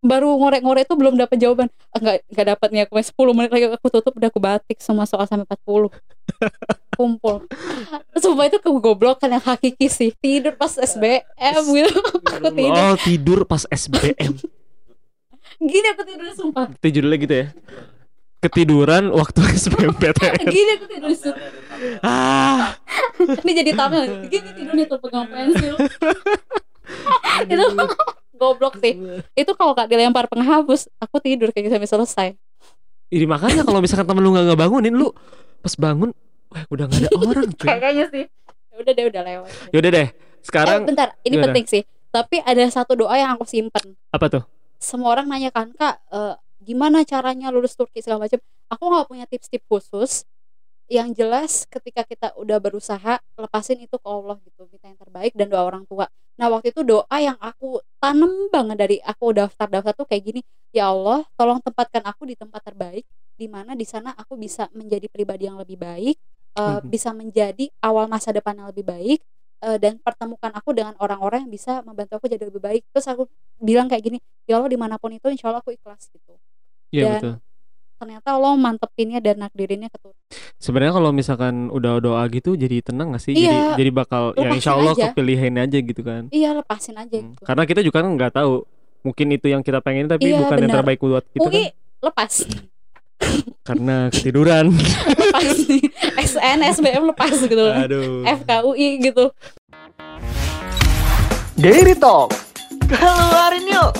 baru 0.01 0.37
ngorek-ngorek 0.37 0.85
tuh 0.87 0.97
belum 0.97 1.15
dapat 1.17 1.37
jawaban. 1.37 1.69
Ah, 1.91 1.99
nggak 1.99 2.17
nggak 2.29 2.47
dapat 2.53 2.69
nih 2.71 2.81
aku 2.85 2.95
10 2.97 3.37
menit 3.37 3.51
lagi 3.51 3.65
aku 3.69 3.89
tutup 3.91 4.13
udah 4.13 4.29
aku 4.29 4.39
batik 4.39 4.79
semua 4.79 5.05
soal 5.05 5.25
sampai 5.25 5.45
40 5.45 5.91
kumpul. 6.97 7.45
Sumpah 8.15 8.45
itu 8.47 8.59
kegoblokan 8.59 9.29
yang 9.29 9.45
hakiki 9.45 9.87
sih. 9.87 10.11
Tidur 10.13 10.55
pas 10.55 10.73
SBM 10.73 11.25
gitu. 11.67 11.93
Aku 12.37 12.49
tidur 12.51 12.73
Oh 12.73 12.97
tidur. 12.97 13.39
pas 13.45 13.63
SBM 13.67 14.33
gini 15.57 15.87
aku 15.89 16.05
tidur 16.05 16.29
sumpah. 16.37 16.69
Itu 16.69 16.89
judulnya 17.01 17.17
gitu 17.17 17.35
ya? 17.35 17.47
Ketiduran 18.39 19.09
waktu 19.09 19.41
SBMPTN 19.65 20.45
gini 20.47 20.71
aku 20.77 20.85
tidur 20.87 21.13
sumpah. 21.13 21.49
Ah, 22.05 22.77
ini 23.41 23.53
jadi 23.53 23.71
thumbnail 23.73 24.29
gini 24.29 24.49
tidurnya 24.53 24.85
tuh 24.85 24.99
pegang 25.01 25.25
pensil. 25.29 25.75
Itu 27.45 27.65
goblok 28.37 28.79
sih. 28.79 28.95
Itu 29.33 29.57
kalau 29.57 29.73
gak 29.73 29.89
dilempar 29.89 30.29
penghapus 30.29 30.93
aku 31.01 31.17
tidur 31.19 31.51
kayak 31.51 31.69
gitu 31.69 31.75
sampai 31.75 31.91
selesai. 31.91 32.29
Ini 33.11 33.27
makanya 33.27 33.63
kalau 33.65 33.81
misalkan 33.81 34.07
temen 34.07 34.23
lu 34.23 34.35
gak 34.35 34.51
ngebangunin 34.51 34.95
Lu 34.95 35.15
pas 35.63 35.75
bangun 35.79 36.11
Wah 36.53 36.63
udah 36.71 36.85
gak 36.87 37.01
ada 37.03 37.11
orang 37.19 37.51
cuy. 37.57 37.67
Kayaknya 37.67 38.05
sih. 38.13 38.25
Ya 38.71 38.75
udah 38.79 38.93
deh 38.95 39.05
udah 39.11 39.23
lewat. 39.25 39.51
Yaudah 39.75 39.91
deh 39.91 40.07
eh, 40.07 40.11
Sekarang 40.45 40.81
bentar 40.87 41.09
ini 41.27 41.35
gimana? 41.35 41.45
penting 41.51 41.67
sih. 41.67 41.83
Tapi 42.15 42.39
ada 42.41 42.63
satu 42.71 42.95
doa 42.95 43.15
yang 43.19 43.35
aku 43.35 43.45
simpen. 43.49 43.97
Apa 44.15 44.29
tuh? 44.31 44.45
semua 44.77 45.17
orang 45.17 45.25
nanya 45.25 45.49
kan 45.49 45.73
kak 45.73 45.97
eh, 46.13 46.37
gimana 46.61 47.01
caranya 47.03 47.49
lulus 47.49 47.73
Turki 47.75 48.05
segala 48.05 48.29
macam? 48.29 48.39
Aku 48.69 48.85
nggak 48.93 49.07
punya 49.09 49.25
tips-tips 49.25 49.67
khusus 49.67 50.13
yang 50.87 51.11
jelas 51.11 51.67
ketika 51.67 52.07
kita 52.07 52.31
udah 52.39 52.63
berusaha 52.63 53.19
lepasin 53.35 53.83
itu 53.83 53.97
ke 53.99 54.07
Allah 54.07 54.39
gitu 54.47 54.71
minta 54.71 54.87
yang 54.87 54.99
terbaik 54.99 55.35
dan 55.35 55.51
doa 55.51 55.67
orang 55.67 55.83
tua 55.87 56.07
nah 56.37 56.53
waktu 56.53 56.73
itu 56.73 56.85
doa 56.85 57.17
yang 57.17 57.37
aku 57.41 57.81
tanam 57.97 58.53
banget 58.53 58.77
dari 58.77 58.97
aku 59.01 59.33
daftar 59.33 59.69
daftar 59.73 59.93
tuh 59.97 60.07
kayak 60.09 60.23
gini 60.25 60.41
ya 60.71 60.93
Allah 60.93 61.25
tolong 61.37 61.61
tempatkan 61.65 62.05
aku 62.05 62.29
di 62.29 62.37
tempat 62.37 62.61
terbaik 62.61 63.05
di 63.37 63.47
mana 63.49 63.73
di 63.73 63.85
sana 63.89 64.13
aku 64.17 64.37
bisa 64.37 64.69
menjadi 64.77 65.09
pribadi 65.09 65.49
yang 65.49 65.57
lebih 65.57 65.77
baik 65.81 66.17
eh, 66.57 66.81
Mhm. 66.81 66.89
bisa 66.89 67.11
menjadi 67.13 67.65
awal 67.85 68.09
masa 68.09 68.33
depan 68.33 68.57
yang 68.57 68.69
lebih 68.69 68.85
baik 68.85 69.21
eh, 69.65 69.77
dan 69.81 69.97
pertemukan 70.01 70.53
aku 70.53 70.73
dengan 70.77 70.93
orang-orang 71.01 71.49
yang 71.49 71.53
bisa 71.53 71.81
membantu 71.85 72.21
aku 72.21 72.29
jadi 72.29 72.45
lebih 72.49 72.61
baik. 72.61 72.83
Terus 72.93 73.09
aku 73.09 73.25
bilang 73.57 73.89
kayak 73.89 74.05
gini 74.05 74.19
ya 74.45 74.61
Allah 74.61 74.69
di 74.69 74.77
mana 74.77 74.97
pun 75.01 75.13
itu 75.17 75.29
insya 75.33 75.49
Allah 75.49 75.61
aku 75.65 75.73
ikhlas 75.73 76.09
gitu. 76.13 76.37
Iya 76.93 77.05
Dan- 77.05 77.13
betul 77.17 77.35
ternyata 77.97 78.29
Allah 78.31 78.55
mantepinnya 78.55 79.19
dan 79.19 79.37
nakdirinnya 79.39 79.89
ke 79.89 79.99
Sebenarnya 80.57 80.95
kalau 80.95 81.11
misalkan 81.11 81.69
udah 81.69 81.99
doa 81.99 82.23
gitu 82.27 82.53
Jadi 82.53 82.81
tenang 82.83 83.11
gak 83.11 83.23
sih? 83.23 83.33
Iya. 83.33 83.75
Jadi, 83.75 83.79
jadi 83.79 83.91
bakal 83.93 84.23
Ya 84.35 84.49
insya 84.51 84.73
Allah 84.73 84.93
aja. 84.93 85.11
kepilihin 85.11 85.57
aja 85.57 85.79
gitu 85.79 86.01
kan 86.01 86.29
iya 86.31 86.53
lepasin 86.53 86.95
aja 86.95 87.13
Hmm, 87.15 87.33
gitu 87.33 87.43
Karena 87.43 87.63
kita 87.65 87.81
juga 87.81 87.97
kan 87.99 88.09
nggak 88.11 88.33
tahu 88.33 88.65
Mungkin 89.03 89.27
itu 89.31 89.47
yang 89.47 89.61
kita 89.61 89.81
pengen 89.81 90.07
Tapi 90.07 90.25
Iya, 90.27 90.39
bukan 90.41 90.57
yang 90.59 90.69
benar. 90.69 90.79
terbaik 90.81 90.99
buat 90.99 91.25
kita 91.27 91.43
UI 91.43 91.53
kan 91.53 91.65
lepas 92.03 92.33
Karena 93.63 93.97
ketiduran 94.09 94.67
lepas 95.23 95.45
nih 95.65 95.83
SN 96.19 96.59
SBM 96.71 97.05
lepas 97.07 97.35
gitu 97.35 97.65
Aduh 97.67 98.23
FKUI 98.25 98.89
gitu 99.03 99.33
Daily 101.57 101.97
Talk. 101.97 102.37
Keluarin 102.85 103.65
yuk. 103.67 103.91